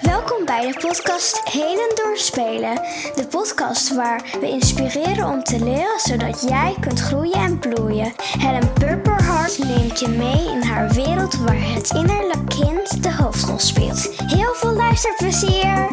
Welkom 0.00 0.44
bij 0.44 0.72
de 0.72 0.78
podcast 0.78 1.48
Heden 1.48 1.94
Doorspelen. 1.94 2.74
De 3.14 3.26
podcast 3.30 3.94
waar 3.94 4.36
we 4.40 4.46
inspireren 4.46 5.28
om 5.28 5.42
te 5.42 5.64
leren 5.64 5.98
zodat 6.00 6.42
jij 6.48 6.76
kunt 6.80 7.00
groeien 7.00 7.34
en 7.34 7.58
bloeien. 7.58 8.12
Helen 8.16 8.72
Purperhart 8.72 9.58
neemt 9.58 10.00
je 10.00 10.08
mee 10.08 10.50
in 10.54 10.62
haar 10.62 10.92
wereld 10.92 11.34
waar 11.34 11.72
het 11.74 11.90
innerlijk 11.90 12.48
kind 12.48 13.02
de 13.02 13.14
hoofdrol 13.14 13.58
speelt. 13.58 14.20
Heel 14.20 14.54
veel 14.54 14.72
luisterplezier! 14.72 15.88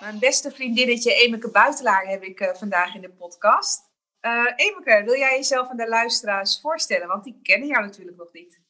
Mijn 0.00 0.18
beste 0.18 0.50
vriendinnetje 0.50 1.14
Emeke 1.14 1.50
Buitelaar 1.50 2.06
heb 2.06 2.22
ik 2.22 2.40
eh, 2.40 2.54
vandaag 2.54 2.94
in 2.94 3.00
de 3.00 3.10
podcast. 3.10 3.80
Uh, 4.20 4.52
Emeke, 4.56 5.02
wil 5.04 5.16
jij 5.16 5.36
jezelf 5.36 5.68
aan 5.68 5.76
de 5.76 5.88
luisteraars 5.88 6.60
voorstellen? 6.60 7.08
Want 7.08 7.24
die 7.24 7.40
kennen 7.42 7.68
jou 7.68 7.84
natuurlijk 7.84 8.16
nog 8.16 8.32
niet. 8.32 8.66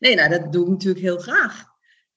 Nee, 0.00 0.14
nou, 0.14 0.28
dat 0.28 0.52
doe 0.52 0.64
ik 0.64 0.70
natuurlijk 0.70 1.04
heel 1.04 1.18
graag. 1.18 1.64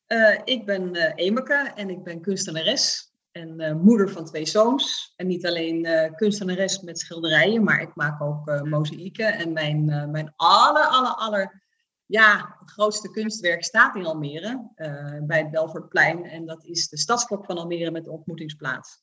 Uh, 0.07 0.39
ik 0.43 0.65
ben 0.65 0.95
uh, 0.95 1.11
Emeke 1.15 1.71
en 1.75 1.89
ik 1.89 2.03
ben 2.03 2.21
kunstenares 2.21 3.11
en 3.31 3.61
uh, 3.61 3.73
moeder 3.73 4.09
van 4.09 4.25
twee 4.25 4.45
zoons. 4.45 5.13
En 5.15 5.27
niet 5.27 5.45
alleen 5.45 5.87
kunstenares 6.15 6.81
met 6.81 6.99
schilderijen, 6.99 7.63
maar 7.63 7.81
ik 7.81 7.95
maak 7.95 8.21
ook 8.21 8.61
mozaïeken. 8.63 9.33
En 9.33 9.53
mijn, 9.53 9.85
mijn 10.11 10.33
aller, 10.35 10.83
aller, 10.83 11.15
aller 11.15 11.63
ja, 12.05 12.57
grootste 12.65 13.11
kunstwerk 13.11 13.63
staat 13.63 13.95
in 13.95 14.05
Almere, 14.05 14.71
bij 15.23 15.39
het 15.39 15.51
Belfortplein. 15.51 16.25
En 16.25 16.45
dat 16.45 16.65
is 16.65 16.89
de 16.89 16.97
stadsklok 16.97 17.45
van 17.45 17.57
Almere 17.57 17.91
met 17.91 18.03
de 18.03 18.11
ontmoetingsplaats. 18.11 19.01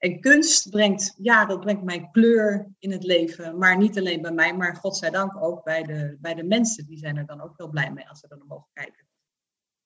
En 0.00 0.20
kunst 0.20 0.70
brengt, 0.70 1.14
ja, 1.16 1.44
dat 1.44 1.60
brengt 1.60 1.82
mij 1.82 2.08
kleur 2.12 2.66
in 2.78 2.92
het 2.92 3.04
leven. 3.04 3.58
Maar 3.58 3.76
niet 3.76 3.98
alleen 3.98 4.20
bij 4.22 4.30
mij, 4.30 4.56
maar 4.56 4.76
godzijdank 4.76 5.42
ook 5.42 5.64
bij 5.64 5.82
de, 5.82 6.16
bij 6.20 6.34
de 6.34 6.44
mensen. 6.44 6.86
Die 6.86 6.98
zijn 6.98 7.16
er 7.16 7.26
dan 7.26 7.42
ook 7.42 7.56
heel 7.56 7.68
blij 7.68 7.90
mee 7.92 8.08
als 8.08 8.20
ze 8.20 8.26
er 8.28 8.36
naar 8.36 8.46
mogen 8.46 8.70
kijken. 8.72 9.06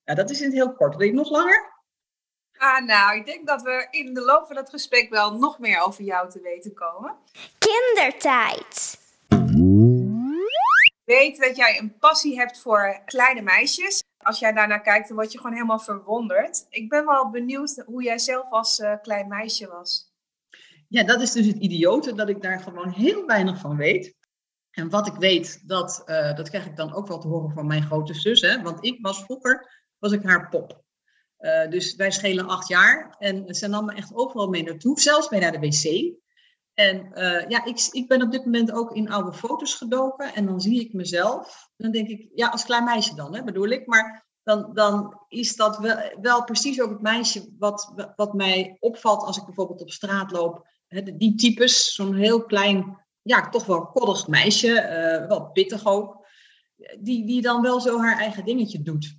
Ja, 0.04 0.14
dat 0.14 0.30
is 0.30 0.40
in 0.40 0.46
het 0.46 0.54
heel 0.54 0.74
kort. 0.74 0.96
Wil 0.96 1.07
je 1.07 1.12
nog 1.12 1.30
langer? 1.30 1.73
Ah, 2.57 2.85
nou, 2.85 3.16
ik 3.16 3.26
denk 3.26 3.46
dat 3.46 3.62
we 3.62 3.87
in 3.90 4.15
de 4.15 4.20
loop 4.20 4.46
van 4.46 4.57
het 4.57 4.70
gesprek 4.70 5.10
wel 5.10 5.38
nog 5.38 5.59
meer 5.59 5.80
over 5.80 6.04
jou 6.04 6.30
te 6.30 6.40
weten 6.40 6.74
komen. 6.74 7.16
Kindertijd. 7.59 8.98
Ik 10.85 11.02
weet 11.04 11.38
dat 11.38 11.57
jij 11.57 11.79
een 11.79 11.98
passie 11.98 12.38
hebt 12.38 12.60
voor 12.60 13.02
kleine 13.04 13.42
meisjes. 13.42 14.04
Als 14.24 14.38
jij 14.38 14.52
daarnaar 14.52 14.80
kijkt, 14.80 15.08
dan 15.08 15.16
word 15.16 15.32
je 15.32 15.38
gewoon 15.38 15.52
helemaal 15.52 15.78
verwonderd. 15.78 16.66
Ik 16.68 16.88
ben 16.88 17.06
wel 17.06 17.30
benieuwd 17.30 17.82
hoe 17.86 18.02
jij 18.02 18.18
zelf 18.18 18.50
als 18.50 18.78
uh, 18.78 18.94
klein 19.02 19.28
meisje 19.28 19.68
was. 19.68 20.12
Ja, 20.88 21.02
dat 21.02 21.20
is 21.20 21.32
dus 21.32 21.46
het 21.46 21.56
idiote, 21.56 22.14
dat 22.14 22.28
ik 22.28 22.42
daar 22.42 22.60
gewoon 22.60 22.88
heel 22.88 23.26
weinig 23.26 23.58
van 23.58 23.76
weet. 23.76 24.14
En 24.70 24.90
wat 24.90 25.06
ik 25.06 25.14
weet, 25.14 25.68
dat, 25.68 26.02
uh, 26.06 26.36
dat 26.36 26.48
krijg 26.48 26.66
ik 26.66 26.76
dan 26.76 26.95
ook 26.95 27.06
wel 27.06 27.18
te 27.18 27.28
horen 27.28 27.50
van 27.50 27.66
mijn 27.66 27.82
grote 27.82 28.14
zus. 28.14 28.40
Hè? 28.40 28.62
Want 28.62 28.84
ik 28.84 28.98
was 29.00 29.24
vroeger, 29.24 29.84
was 29.98 30.12
ik 30.12 30.22
haar 30.22 30.48
pop. 30.48 30.82
Uh, 31.38 31.68
dus 31.68 31.95
wij 31.95 32.10
schelen 32.10 32.48
acht 32.48 32.68
jaar. 32.68 33.14
En 33.18 33.54
ze 33.54 33.66
nam 33.66 33.84
me 33.84 33.95
echt 33.95 34.14
overal 34.14 34.48
mee 34.48 34.62
naartoe, 34.62 35.00
zelfs 35.00 35.30
mee 35.30 35.40
naar 35.40 35.52
de 35.52 35.58
wc. 35.58 36.14
En 36.74 37.10
uh, 37.14 37.48
ja, 37.48 37.64
ik, 37.64 37.88
ik 37.90 38.08
ben 38.08 38.22
op 38.22 38.30
dit 38.30 38.44
moment 38.44 38.72
ook 38.72 38.92
in 38.92 39.10
oude 39.10 39.32
foto's 39.32 39.74
gedoken. 39.74 40.34
En 40.34 40.46
dan 40.46 40.60
zie 40.60 40.80
ik 40.80 40.92
mezelf. 40.92 41.70
Dan 41.76 41.90
denk 41.90 42.08
ik, 42.08 42.28
ja, 42.34 42.48
als 42.48 42.64
klein 42.64 42.84
meisje 42.84 43.14
dan, 43.14 43.34
hè, 43.34 43.44
bedoel 43.44 43.68
ik. 43.68 43.86
Maar 43.86 44.26
dan, 44.42 44.70
dan 44.72 45.20
is 45.28 45.56
dat 45.56 45.78
wel, 46.20 46.45
precies 46.45 46.80
ook 46.80 46.90
het 46.90 47.00
meisje 47.00 47.54
wat, 47.58 47.92
wat 48.16 48.32
mij 48.32 48.76
opvalt 48.80 49.22
als 49.22 49.36
ik 49.36 49.45
bijvoorbeeld 49.45 49.80
op 49.80 49.90
straat 49.90 50.30
loop. 50.30 50.66
Hè, 50.88 51.16
die 51.16 51.34
types, 51.34 51.95
zo'n 51.95 52.14
heel 52.14 52.45
klein, 52.45 52.98
ja, 53.22 53.48
toch 53.48 53.66
wel 53.66 53.86
koddig 53.86 54.28
meisje. 54.28 54.68
Uh, 54.68 55.28
wel 55.28 55.50
pittig 55.50 55.86
ook. 55.86 56.26
Die, 57.00 57.26
die 57.26 57.42
dan 57.42 57.62
wel 57.62 57.80
zo 57.80 57.98
haar 57.98 58.18
eigen 58.18 58.45
dingetje 58.45 58.82
doet. 58.82 59.16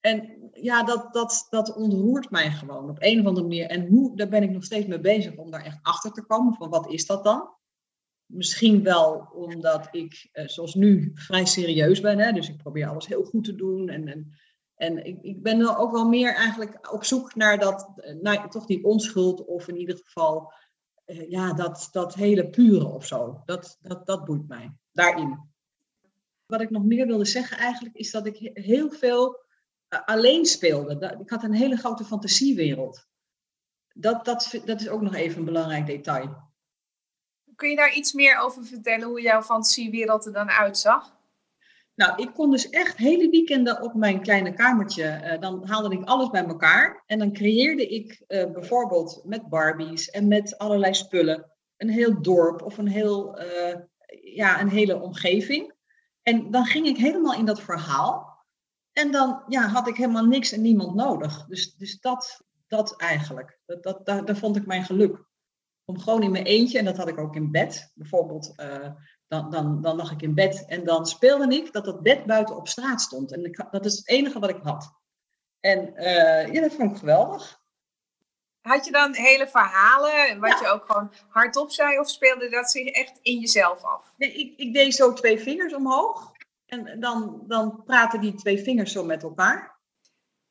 En 0.00 0.33
ja, 0.64 0.82
dat, 0.82 1.12
dat, 1.12 1.46
dat 1.50 1.74
ontroert 1.74 2.30
mij 2.30 2.50
gewoon 2.50 2.90
op 2.90 2.96
een 3.00 3.20
of 3.20 3.26
andere 3.26 3.46
manier. 3.46 3.66
En 3.66 3.86
hoe, 3.86 4.16
daar 4.16 4.28
ben 4.28 4.42
ik 4.42 4.50
nog 4.50 4.64
steeds 4.64 4.86
mee 4.86 5.00
bezig 5.00 5.36
om 5.36 5.50
daar 5.50 5.64
echt 5.64 5.78
achter 5.82 6.12
te 6.12 6.22
komen. 6.22 6.54
Van 6.54 6.70
wat 6.70 6.90
is 6.90 7.06
dat 7.06 7.24
dan? 7.24 7.48
Misschien 8.26 8.82
wel 8.82 9.28
omdat 9.32 9.88
ik, 9.90 10.28
eh, 10.32 10.48
zoals 10.48 10.74
nu, 10.74 11.10
vrij 11.14 11.44
serieus 11.44 12.00
ben. 12.00 12.18
Hè? 12.18 12.32
Dus 12.32 12.48
ik 12.48 12.56
probeer 12.56 12.88
alles 12.88 13.06
heel 13.06 13.24
goed 13.24 13.44
te 13.44 13.54
doen. 13.54 13.88
En, 13.88 14.08
en, 14.08 14.38
en 14.74 15.06
ik, 15.06 15.22
ik 15.22 15.42
ben 15.42 15.58
dan 15.58 15.76
ook 15.76 15.92
wel 15.92 16.08
meer 16.08 16.34
eigenlijk 16.34 16.92
op 16.92 17.04
zoek 17.04 17.34
naar, 17.34 17.58
dat, 17.58 17.90
naar 18.20 18.50
toch 18.50 18.66
die 18.66 18.84
onschuld. 18.84 19.44
Of 19.44 19.68
in 19.68 19.76
ieder 19.76 19.96
geval, 19.96 20.52
uh, 21.06 21.30
ja, 21.30 21.52
dat, 21.52 21.88
dat 21.92 22.14
hele 22.14 22.50
pure 22.50 22.86
of 22.86 23.06
zo. 23.06 23.42
Dat, 23.44 23.78
dat, 23.80 24.06
dat 24.06 24.24
boeit 24.24 24.48
mij, 24.48 24.72
daarin. 24.92 25.52
Wat 26.46 26.60
ik 26.60 26.70
nog 26.70 26.84
meer 26.84 27.06
wilde 27.06 27.24
zeggen 27.24 27.56
eigenlijk, 27.56 27.96
is 27.96 28.10
dat 28.10 28.26
ik 28.26 28.50
heel 28.52 28.90
veel 28.90 29.43
alleen 30.04 30.46
speelde. 30.46 31.18
Ik 31.20 31.30
had 31.30 31.42
een 31.42 31.54
hele 31.54 31.76
grote 31.76 32.04
fantasiewereld. 32.04 33.06
Dat, 33.94 34.24
dat, 34.24 34.60
dat 34.64 34.80
is 34.80 34.88
ook 34.88 35.00
nog 35.00 35.14
even 35.14 35.38
een 35.38 35.44
belangrijk 35.44 35.86
detail. 35.86 36.52
Kun 37.56 37.70
je 37.70 37.76
daar 37.76 37.94
iets 37.94 38.12
meer 38.12 38.38
over 38.38 38.64
vertellen, 38.64 39.08
hoe 39.08 39.20
jouw 39.20 39.42
fantasiewereld 39.42 40.26
er 40.26 40.32
dan 40.32 40.50
uitzag? 40.50 41.12
Nou, 41.94 42.22
ik 42.22 42.34
kon 42.34 42.50
dus 42.50 42.70
echt 42.70 42.96
hele 42.96 43.28
weekenden 43.28 43.82
op 43.82 43.94
mijn 43.94 44.20
kleine 44.20 44.54
kamertje, 44.54 45.20
uh, 45.24 45.40
dan 45.40 45.66
haalde 45.66 45.96
ik 45.96 46.04
alles 46.04 46.30
bij 46.30 46.44
elkaar. 46.44 47.02
En 47.06 47.18
dan 47.18 47.32
creëerde 47.32 47.86
ik 47.86 48.24
uh, 48.28 48.52
bijvoorbeeld 48.52 49.20
met 49.24 49.48
Barbies 49.48 50.10
en 50.10 50.28
met 50.28 50.58
allerlei 50.58 50.94
spullen 50.94 51.52
een 51.76 51.88
heel 51.88 52.22
dorp 52.22 52.62
of 52.62 52.78
een, 52.78 52.88
heel, 52.88 53.40
uh, 53.40 53.74
ja, 54.34 54.60
een 54.60 54.68
hele 54.68 55.00
omgeving. 55.00 55.72
En 56.22 56.50
dan 56.50 56.64
ging 56.64 56.86
ik 56.86 56.96
helemaal 56.96 57.34
in 57.34 57.44
dat 57.44 57.60
verhaal. 57.60 58.33
En 58.94 59.10
dan 59.10 59.42
ja, 59.48 59.68
had 59.68 59.88
ik 59.88 59.96
helemaal 59.96 60.24
niks 60.24 60.52
en 60.52 60.62
niemand 60.62 60.94
nodig. 60.94 61.46
Dus, 61.46 61.74
dus 61.74 62.00
dat, 62.00 62.42
dat 62.66 62.96
eigenlijk. 62.96 63.58
Dat, 63.66 63.82
dat, 63.82 64.06
daar, 64.06 64.24
daar 64.24 64.36
vond 64.36 64.56
ik 64.56 64.66
mijn 64.66 64.84
geluk. 64.84 65.24
Om 65.84 65.98
gewoon 65.98 66.22
in 66.22 66.30
mijn 66.30 66.44
eentje, 66.44 66.78
en 66.78 66.84
dat 66.84 66.96
had 66.96 67.08
ik 67.08 67.18
ook 67.18 67.36
in 67.36 67.50
bed. 67.50 67.92
Bijvoorbeeld, 67.94 68.52
uh, 68.56 68.90
dan, 69.26 69.50
dan, 69.50 69.82
dan 69.82 69.96
lag 69.96 70.10
ik 70.10 70.22
in 70.22 70.34
bed 70.34 70.64
en 70.66 70.84
dan 70.84 71.06
speelde 71.06 71.54
ik 71.54 71.72
dat 71.72 71.84
dat 71.84 72.02
bed 72.02 72.24
buiten 72.24 72.56
op 72.56 72.68
straat 72.68 73.00
stond. 73.00 73.32
En 73.32 73.44
ik, 73.44 73.64
dat 73.70 73.84
is 73.84 73.96
het 73.96 74.08
enige 74.08 74.38
wat 74.38 74.50
ik 74.50 74.60
had. 74.62 74.92
En 75.60 75.92
uh, 75.96 76.52
ja, 76.52 76.60
dat 76.60 76.72
vond 76.72 76.90
ik 76.90 76.98
geweldig. 76.98 77.62
Had 78.60 78.84
je 78.84 78.92
dan 78.92 79.14
hele 79.14 79.48
verhalen, 79.48 80.40
wat 80.40 80.50
ja. 80.50 80.60
je 80.60 80.66
ook 80.66 80.84
gewoon 80.86 81.12
hardop 81.28 81.70
zei, 81.70 81.98
of 81.98 82.10
speelde 82.10 82.48
dat 82.48 82.70
zich 82.70 82.88
echt 82.88 83.18
in 83.22 83.38
jezelf 83.38 83.82
af? 83.82 84.12
Nee, 84.16 84.32
ik, 84.32 84.58
ik 84.58 84.74
deed 84.74 84.94
zo 84.94 85.12
twee 85.12 85.40
vingers 85.40 85.74
omhoog. 85.74 86.32
En 86.74 87.00
dan, 87.00 87.44
dan 87.46 87.82
praten 87.84 88.20
die 88.20 88.34
twee 88.34 88.62
vingers 88.62 88.92
zo 88.92 89.04
met 89.04 89.22
elkaar. 89.22 89.78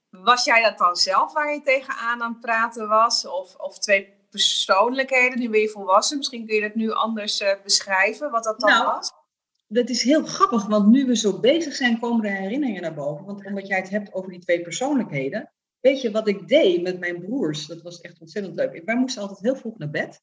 Was 0.10 0.44
jij 0.44 0.64
dat 0.64 0.78
dan 0.78 0.96
zelf 0.96 1.34
waar 1.34 1.54
je 1.54 1.62
tegenaan 1.62 2.22
aan 2.22 2.32
het 2.32 2.42
praten 2.42 2.88
was? 2.88 3.28
Of, 3.28 3.56
of 3.56 3.80
twee 3.80 4.14
persoonlijkheden, 4.30 5.40
nu 5.40 5.50
ben 5.50 5.60
je 5.60 5.70
volwassen. 5.70 6.18
Misschien 6.18 6.46
kun 6.46 6.56
je 6.56 6.62
dat 6.62 6.76
nu 6.76 6.92
anders 6.92 7.42
uh, 7.42 7.50
beschrijven, 7.64 8.32
wat 8.32 8.44
dat 8.44 8.60
dan 8.60 8.70
nou, 8.70 8.86
was? 8.86 9.12
Dat 9.68 9.90
is 9.90 10.04
heel 10.04 10.26
grappig, 10.26 10.66
want 10.66 10.88
nu 10.88 11.06
we 11.06 11.16
zo 11.16 11.40
bezig 11.40 11.74
zijn, 11.74 12.00
komen 12.00 12.22
de 12.22 12.30
herinneringen 12.30 12.82
naar 12.82 12.94
boven. 12.94 13.26
Want 13.26 13.46
omdat 13.46 13.68
jij 13.68 13.78
het 13.78 13.90
hebt 13.90 14.14
over 14.14 14.32
die 14.32 14.40
twee 14.40 14.62
persoonlijkheden. 14.62 15.52
Weet 15.80 16.02
je 16.02 16.12
wat 16.12 16.28
ik 16.28 16.48
deed 16.48 16.82
met 16.82 17.00
mijn 17.00 17.22
broers? 17.22 17.66
Dat 17.66 17.82
was 17.82 18.02
echt 18.02 18.20
ontzettend 18.20 18.56
leuk. 18.56 18.82
Wij 18.86 18.96
moesten 18.96 19.22
altijd 19.22 19.40
heel 19.40 19.56
vroeg 19.56 19.78
naar 19.78 19.90
bed. 19.90 20.22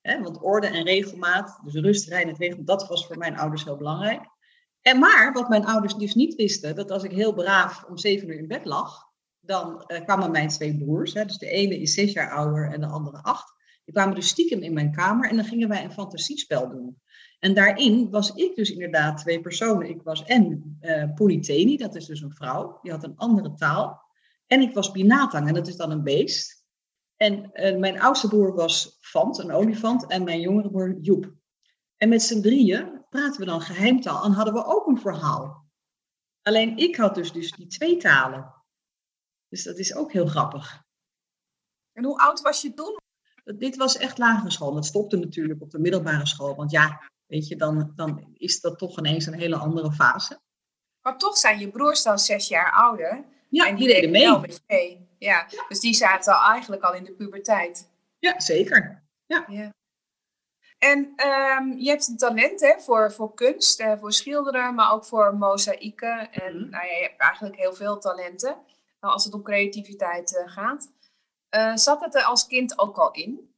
Hè, 0.00 0.22
want 0.22 0.42
orde 0.42 0.66
en 0.66 0.84
regelmaat, 0.84 1.60
dus 1.64 1.74
rust, 1.74 2.08
rijden, 2.08 2.36
regel, 2.36 2.64
dat 2.64 2.88
was 2.88 3.06
voor 3.06 3.18
mijn 3.18 3.38
ouders 3.38 3.64
heel 3.64 3.76
belangrijk. 3.76 4.20
En 4.82 4.98
maar, 4.98 5.32
wat 5.32 5.48
mijn 5.48 5.66
ouders 5.66 5.94
dus 5.94 6.14
niet 6.14 6.34
wisten, 6.34 6.74
dat 6.74 6.90
als 6.90 7.02
ik 7.02 7.12
heel 7.12 7.34
braaf 7.34 7.84
om 7.88 7.98
zeven 7.98 8.28
uur 8.28 8.38
in 8.38 8.48
bed 8.48 8.64
lag, 8.64 9.10
dan 9.40 9.84
uh, 9.86 10.00
kwamen 10.00 10.30
mijn 10.30 10.48
twee 10.48 10.78
broers, 10.78 11.14
hè, 11.14 11.24
dus 11.24 11.38
de 11.38 11.48
ene 11.48 11.80
is 11.80 11.94
zes 11.94 12.12
jaar 12.12 12.30
ouder 12.30 12.72
en 12.72 12.80
de 12.80 12.86
andere 12.86 13.22
acht, 13.22 13.54
die 13.84 13.94
kwamen 13.94 14.14
dus 14.14 14.28
stiekem 14.28 14.62
in 14.62 14.72
mijn 14.72 14.92
kamer 14.92 15.30
en 15.30 15.36
dan 15.36 15.44
gingen 15.44 15.68
wij 15.68 15.84
een 15.84 15.92
fantasiespel 15.92 16.68
doen. 16.68 17.00
En 17.38 17.54
daarin 17.54 18.10
was 18.10 18.34
ik 18.34 18.56
dus 18.56 18.70
inderdaad 18.70 19.18
twee 19.18 19.40
personen. 19.40 19.88
Ik 19.88 20.02
was 20.02 20.24
en 20.24 20.76
uh, 20.80 21.78
dat 21.78 21.94
is 21.94 22.06
dus 22.06 22.20
een 22.20 22.34
vrouw, 22.34 22.78
die 22.82 22.92
had 22.92 23.04
een 23.04 23.16
andere 23.16 23.54
taal. 23.54 24.02
En 24.46 24.60
ik 24.60 24.74
was 24.74 24.90
Binatang, 24.90 25.48
en 25.48 25.54
dat 25.54 25.68
is 25.68 25.76
dan 25.76 25.90
een 25.90 26.02
beest. 26.02 26.64
En 27.16 27.50
uh, 27.54 27.78
mijn 27.78 28.00
oudste 28.00 28.28
broer 28.28 28.54
was 28.54 28.98
Fant, 29.00 29.38
een 29.38 29.52
olifant, 29.52 30.06
en 30.06 30.24
mijn 30.24 30.40
jongere 30.40 30.70
broer 30.70 30.98
Joep. 31.00 31.32
En 31.96 32.08
met 32.08 32.22
z'n 32.22 32.40
drieën 32.40 33.01
praten 33.12 33.40
we 33.40 33.46
dan 33.46 33.60
geheimtaal 33.60 34.24
en 34.24 34.32
hadden 34.32 34.54
we 34.54 34.64
ook 34.64 34.86
een 34.86 35.00
verhaal. 35.00 35.70
Alleen 36.42 36.76
ik 36.76 36.96
had 36.96 37.14
dus, 37.14 37.32
dus 37.32 37.50
die 37.50 37.66
twee 37.66 37.96
talen. 37.96 38.54
Dus 39.48 39.62
dat 39.62 39.78
is 39.78 39.94
ook 39.94 40.12
heel 40.12 40.26
grappig. 40.26 40.82
En 41.92 42.04
hoe 42.04 42.18
oud 42.18 42.40
was 42.40 42.62
je 42.62 42.74
toen? 42.74 42.96
Dit 43.44 43.76
was 43.76 43.96
echt 43.96 44.18
lagere 44.18 44.50
school. 44.50 44.74
Dat 44.74 44.86
stopte 44.86 45.16
natuurlijk 45.16 45.62
op 45.62 45.70
de 45.70 45.78
middelbare 45.78 46.26
school. 46.26 46.54
Want 46.54 46.70
ja, 46.70 47.10
weet 47.26 47.48
je, 47.48 47.56
dan, 47.56 47.92
dan 47.96 48.34
is 48.34 48.60
dat 48.60 48.78
toch 48.78 48.98
ineens 48.98 49.26
een 49.26 49.38
hele 49.38 49.56
andere 49.56 49.92
fase. 49.92 50.40
Maar 51.02 51.18
toch 51.18 51.36
zijn 51.36 51.58
je 51.58 51.70
broers 51.70 52.02
dan 52.02 52.18
zes 52.18 52.48
jaar 52.48 52.72
ouder. 52.72 53.24
Ja, 53.48 53.66
en 53.66 53.76
die, 53.76 53.86
die 53.86 53.94
deden 53.94 54.10
mee. 54.10 54.24
Wel 54.24 54.40
met. 54.40 54.62
Ja, 55.18 55.48
dus 55.68 55.80
die 55.80 55.94
zaten 55.94 56.34
al 56.34 56.50
eigenlijk 56.50 56.82
al 56.82 56.94
in 56.94 57.04
de 57.04 57.14
puberteit. 57.14 57.90
Ja, 58.18 58.40
zeker. 58.40 59.02
Ja. 59.26 59.44
ja. 59.48 59.72
En 60.82 61.12
ehm, 61.16 61.78
je 61.78 61.88
hebt 61.88 62.08
een 62.08 62.16
talent 62.16 62.60
hè, 62.60 62.74
voor, 62.78 63.12
voor 63.12 63.34
kunst, 63.34 63.80
uh, 63.80 63.92
voor 63.98 64.12
schilderen, 64.12 64.74
maar 64.74 64.92
ook 64.92 65.04
voor 65.04 65.36
mozaïeken. 65.36 66.32
En 66.32 66.54
mm 66.54 66.70
nou, 66.70 66.86
ja, 66.86 66.92
je 66.92 67.02
hebt 67.08 67.20
eigenlijk 67.20 67.56
heel 67.56 67.74
veel 67.74 67.98
talenten 67.98 68.56
als 69.00 69.24
het 69.24 69.34
om 69.34 69.42
creativiteit 69.42 70.32
uh, 70.32 70.52
gaat. 70.52 70.92
Uh, 71.56 71.76
zat 71.76 72.00
het 72.00 72.14
er 72.14 72.22
als 72.22 72.46
kind 72.46 72.78
ook 72.78 72.96
al 72.96 73.12
in? 73.12 73.54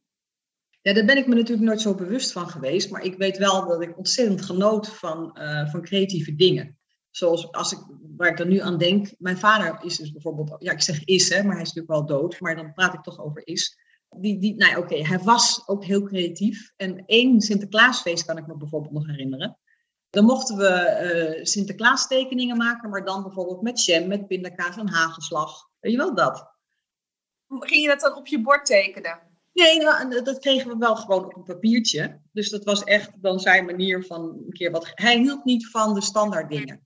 Ja, 0.81 0.93
daar 0.93 1.05
ben 1.05 1.17
ik 1.17 1.27
me 1.27 1.35
natuurlijk 1.35 1.67
nooit 1.67 1.81
zo 1.81 1.95
bewust 1.95 2.31
van 2.31 2.49
geweest. 2.49 2.91
Maar 2.91 3.03
ik 3.03 3.17
weet 3.17 3.37
wel 3.37 3.67
dat 3.67 3.81
ik 3.81 3.97
ontzettend 3.97 4.41
genoot 4.41 4.89
van, 4.89 5.37
van 5.71 5.81
creatieve 5.81 6.35
dingen. 6.35 6.79
Zoals 7.11 7.51
als 7.51 7.71
ik, 7.71 7.79
waar 8.17 8.29
ik 8.29 8.39
er 8.39 8.47
nu 8.47 8.59
aan 8.59 8.77
denk. 8.77 9.11
Mijn 9.17 9.37
vader 9.37 9.79
is 9.83 9.97
dus 9.97 10.11
bijvoorbeeld, 10.11 10.55
ja 10.59 10.71
ik 10.71 10.81
zeg 10.81 11.03
is 11.03 11.29
hè, 11.29 11.43
maar 11.43 11.53
hij 11.53 11.61
is 11.61 11.73
natuurlijk 11.73 12.07
wel 12.07 12.19
dood. 12.19 12.39
Maar 12.39 12.55
dan 12.55 12.73
praat 12.73 12.93
ik 12.93 13.01
toch 13.01 13.19
over 13.19 13.47
is 13.47 13.77
die, 14.21 14.39
die, 14.39 14.55
nou 14.55 14.77
oké, 14.77 14.95
hij 14.95 15.19
was 15.19 15.63
ook 15.65 15.85
heel 15.85 16.03
creatief. 16.03 16.73
En 16.75 17.05
één 17.05 17.41
Sinterklaasfeest 17.41 18.25
kan 18.25 18.37
ik 18.37 18.47
me 18.47 18.57
bijvoorbeeld 18.57 18.93
nog 18.93 19.07
herinneren. 19.07 19.57
Dan 20.09 20.25
mochten 20.25 20.57
we 20.57 21.35
uh, 21.37 21.45
Sinterklaas 21.45 22.07
tekeningen 22.07 22.57
maken, 22.57 22.89
maar 22.89 23.05
dan 23.05 23.23
bijvoorbeeld 23.23 23.61
met 23.61 23.85
jam, 23.85 24.07
met 24.07 24.27
pindakaas 24.27 24.77
en 24.77 24.89
hagelslag. 24.89 25.69
Weet 25.79 25.91
je 25.91 25.97
wel 25.97 26.15
dat? 26.15 26.53
Ging 27.47 27.81
je 27.81 27.87
dat 27.87 27.99
dan 27.99 28.15
op 28.15 28.27
je 28.27 28.41
bord 28.41 28.65
tekenen? 28.65 29.19
Nee, 29.53 29.79
nou, 29.79 30.21
dat 30.23 30.39
kregen 30.39 30.67
we 30.67 30.77
wel 30.77 30.95
gewoon 30.95 31.25
op 31.25 31.35
een 31.35 31.43
papiertje. 31.43 32.21
Dus 32.31 32.49
dat 32.49 32.63
was 32.63 32.83
echt 32.83 33.21
dan 33.21 33.39
zijn 33.39 33.65
manier 33.65 34.05
van 34.05 34.21
een 34.21 34.53
keer 34.53 34.71
wat. 34.71 34.91
Hij 34.93 35.17
hield 35.17 35.45
niet 35.45 35.69
van 35.69 35.93
de 35.93 36.01
standaard 36.01 36.49
dingen. 36.49 36.85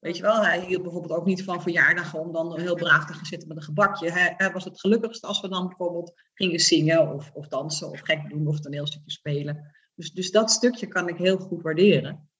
Weet 0.00 0.16
je 0.16 0.22
wel, 0.22 0.44
hij 0.44 0.60
hield 0.60 0.82
bijvoorbeeld 0.82 1.20
ook 1.20 1.26
niet 1.26 1.44
van 1.44 1.62
verjaardagen 1.62 2.20
om 2.20 2.32
dan 2.32 2.60
heel 2.60 2.74
braaf 2.74 3.06
te 3.06 3.12
gaan 3.12 3.24
zitten 3.24 3.48
met 3.48 3.56
een 3.56 3.62
gebakje. 3.62 4.10
Hij, 4.10 4.34
hij, 4.36 4.52
was 4.52 4.64
het 4.64 4.80
gelukkigst 4.80 5.24
als 5.24 5.40
we 5.40 5.48
dan 5.48 5.68
bijvoorbeeld 5.68 6.12
gingen 6.34 6.60
zingen 6.60 7.14
of, 7.14 7.30
of 7.34 7.48
dansen 7.48 7.90
of 7.90 8.00
gek 8.00 8.30
doen 8.30 8.46
of 8.46 8.60
toneelstukjes 8.60 9.14
spelen. 9.14 9.74
Dus, 9.94 10.12
dus 10.12 10.30
dat 10.30 10.50
stukje 10.50 10.86
kan 10.86 11.08
ik 11.08 11.16
heel 11.16 11.38
goed 11.38 11.62
waarderen. 11.62 12.30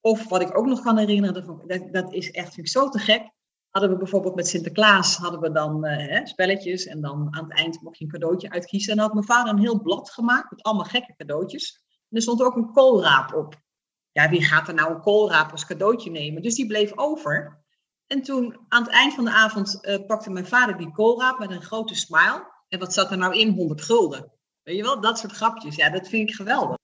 Of 0.00 0.28
wat 0.28 0.40
ik 0.40 0.58
ook 0.58 0.66
nog 0.66 0.80
kan 0.80 0.98
herinneren, 0.98 1.66
dat, 1.66 1.92
dat 1.92 2.12
is 2.12 2.30
echt 2.30 2.54
vind 2.54 2.66
ik 2.66 2.72
zo 2.72 2.88
te 2.88 2.98
gek. 2.98 3.30
Hadden 3.70 3.90
we 3.90 3.96
bijvoorbeeld 3.96 4.34
met 4.34 4.48
Sinterklaas 4.48 5.16
hadden 5.16 5.40
we 5.40 5.52
dan 5.52 5.84
hè, 5.86 6.26
spelletjes 6.26 6.86
en 6.86 7.00
dan 7.00 7.34
aan 7.34 7.44
het 7.44 7.58
eind 7.58 7.82
mocht 7.82 7.98
je 7.98 8.04
een 8.04 8.10
cadeautje 8.10 8.50
uitkiezen. 8.50 8.90
En 8.90 8.96
dan 8.96 9.06
had 9.06 9.14
mijn 9.14 9.26
vader 9.26 9.52
een 9.52 9.58
heel 9.58 9.82
blad 9.82 10.10
gemaakt 10.10 10.50
met 10.50 10.62
allemaal 10.62 10.84
gekke 10.84 11.14
cadeautjes. 11.16 11.84
En 12.08 12.16
er 12.16 12.22
stond 12.22 12.42
ook 12.42 12.56
een 12.56 12.72
koolraap 12.72 13.34
op 13.34 13.60
ja, 14.12 14.28
wie 14.28 14.44
gaat 14.44 14.68
er 14.68 14.74
nou 14.74 14.94
een 14.94 15.00
koolraap 15.00 15.50
als 15.50 15.66
cadeautje 15.66 16.10
nemen? 16.10 16.42
Dus 16.42 16.54
die 16.54 16.66
bleef 16.66 16.96
over. 16.96 17.60
En 18.06 18.22
toen 18.22 18.56
aan 18.68 18.82
het 18.82 18.92
eind 18.92 19.14
van 19.14 19.24
de 19.24 19.30
avond 19.30 19.78
uh, 19.82 20.06
pakte 20.06 20.30
mijn 20.30 20.46
vader 20.46 20.76
die 20.76 20.92
koolraap 20.92 21.38
met 21.38 21.50
een 21.50 21.62
grote 21.62 21.94
smile. 21.94 22.50
En 22.68 22.78
wat 22.78 22.94
zat 22.94 23.10
er 23.10 23.18
nou 23.18 23.38
in? 23.38 23.54
100 23.54 23.82
gulden. 23.82 24.32
Weet 24.62 24.76
je 24.76 24.82
wel, 24.82 25.00
dat 25.00 25.18
soort 25.18 25.32
grapjes. 25.32 25.76
Ja, 25.76 25.90
dat 25.90 26.08
vind 26.08 26.28
ik 26.28 26.34
geweldig. 26.34 26.76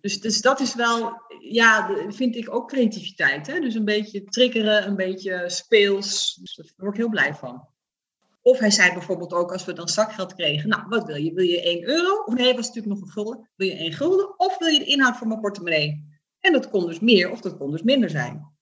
Dus, 0.00 0.20
dus 0.20 0.40
dat 0.40 0.60
is 0.60 0.74
wel, 0.74 1.22
ja, 1.40 1.90
vind 2.08 2.36
ik 2.36 2.54
ook 2.54 2.68
creativiteit. 2.68 3.46
Hè? 3.46 3.60
Dus 3.60 3.74
een 3.74 3.84
beetje 3.84 4.24
triggeren, 4.24 4.86
een 4.86 4.96
beetje 4.96 5.44
speels. 5.48 6.34
Dus 6.34 6.56
daar 6.56 6.72
word 6.76 6.92
ik 6.92 7.00
heel 7.00 7.10
blij 7.10 7.34
van. 7.34 7.68
Of 8.42 8.58
hij 8.58 8.70
zei 8.70 8.92
bijvoorbeeld 8.92 9.32
ook, 9.32 9.52
als 9.52 9.64
we 9.64 9.72
dan 9.72 9.88
zakgeld 9.88 10.34
kregen, 10.34 10.68
nou, 10.68 10.82
wat 10.88 11.06
wil 11.06 11.16
je? 11.16 11.32
Wil 11.32 11.44
je 11.44 11.62
1 11.62 11.88
euro? 11.88 12.22
Of 12.24 12.34
nee, 12.34 12.54
was 12.54 12.66
natuurlijk 12.66 12.94
nog 12.94 13.00
een 13.00 13.12
gulden. 13.12 13.50
Wil 13.56 13.66
je 13.66 13.74
1 13.74 13.92
gulden? 13.92 14.38
Of 14.38 14.58
wil 14.58 14.68
je 14.68 14.78
de 14.78 14.84
inhoud 14.84 15.16
van 15.16 15.28
mijn 15.28 15.40
portemonnee? 15.40 16.17
En 16.48 16.54
dat 16.54 16.70
kon 16.70 16.86
dus 16.86 17.00
meer 17.00 17.30
of 17.30 17.40
dat 17.40 17.56
kon 17.56 17.70
dus 17.70 17.82
minder 17.82 18.10
zijn. 18.10 18.56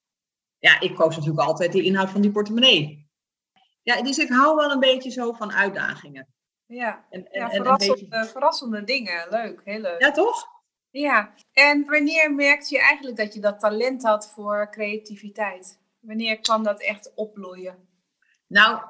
Ja, 0.59 0.79
ik 0.79 0.95
koos 0.95 1.15
natuurlijk 1.15 1.47
altijd 1.47 1.71
de 1.71 1.83
inhoud 1.83 2.09
van 2.09 2.21
die 2.21 2.31
portemonnee. 2.31 3.09
Ja, 3.83 4.01
dus 4.01 4.17
ik 4.17 4.29
hou 4.29 4.55
wel 4.55 4.71
een 4.71 4.79
beetje 4.79 5.09
zo 5.09 5.31
van 5.31 5.51
uitdagingen. 5.51 6.27
Ja, 6.65 7.05
en, 7.09 7.31
en, 7.31 7.41
ja 7.41 7.49
verrassende, 7.49 8.07
beetje... 8.07 8.25
verrassende 8.25 8.83
dingen. 8.83 9.27
Leuk, 9.29 9.61
heel 9.63 9.79
leuk. 9.79 10.01
Ja, 10.01 10.11
toch? 10.11 10.45
Ja, 10.89 11.33
en 11.51 11.85
wanneer 11.85 12.33
merkte 12.33 12.75
je 12.75 12.81
eigenlijk 12.81 13.17
dat 13.17 13.33
je 13.33 13.39
dat 13.39 13.59
talent 13.59 14.03
had 14.03 14.29
voor 14.29 14.67
creativiteit? 14.71 15.79
Wanneer 15.99 16.39
kwam 16.39 16.63
dat 16.63 16.81
echt 16.81 17.11
opbloeien? 17.15 17.87
Nou, 18.47 18.81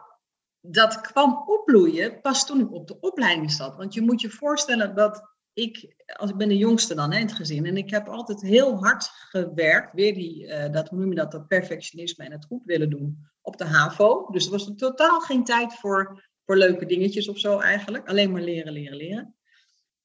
dat 0.61 1.01
kwam 1.01 1.43
opbloeien 1.45 2.21
pas 2.21 2.45
toen 2.45 2.59
ik 2.59 2.71
op 2.71 2.87
de 2.87 2.99
opleiding 2.99 3.51
zat. 3.51 3.75
Want 3.75 3.93
je 3.93 4.01
moet 4.01 4.21
je 4.21 4.29
voorstellen 4.29 4.95
dat 4.95 5.36
ik, 5.57 6.03
als 6.17 6.29
ik 6.29 6.37
ben 6.37 6.47
de 6.47 6.57
jongste 6.57 6.95
dan 6.95 7.11
hè, 7.11 7.19
in 7.19 7.25
het 7.25 7.35
gezin, 7.35 7.65
en 7.65 7.77
ik 7.77 7.89
heb 7.89 8.07
altijd 8.07 8.41
heel 8.41 8.77
hard 8.77 9.03
gewerkt, 9.03 9.93
weer 9.93 10.13
die, 10.13 10.45
uh, 10.45 10.71
dat, 10.71 10.89
hoe 10.89 10.99
noem 10.99 11.15
dat, 11.15 11.47
perfectionisme 11.47 12.25
en 12.25 12.31
het 12.31 12.45
goed 12.45 12.61
willen 12.65 12.89
doen 12.89 13.17
op 13.41 13.57
de 13.57 13.65
HAVO. 13.65 14.27
Dus 14.31 14.45
er 14.45 14.51
was 14.51 14.71
totaal 14.75 15.19
geen 15.19 15.43
tijd 15.43 15.73
voor, 15.73 16.29
voor 16.45 16.57
leuke 16.57 16.85
dingetjes 16.85 17.27
of 17.27 17.39
zo 17.39 17.59
eigenlijk. 17.59 18.07
Alleen 18.07 18.31
maar 18.31 18.41
leren, 18.41 18.73
leren, 18.73 18.97
leren. 18.97 19.35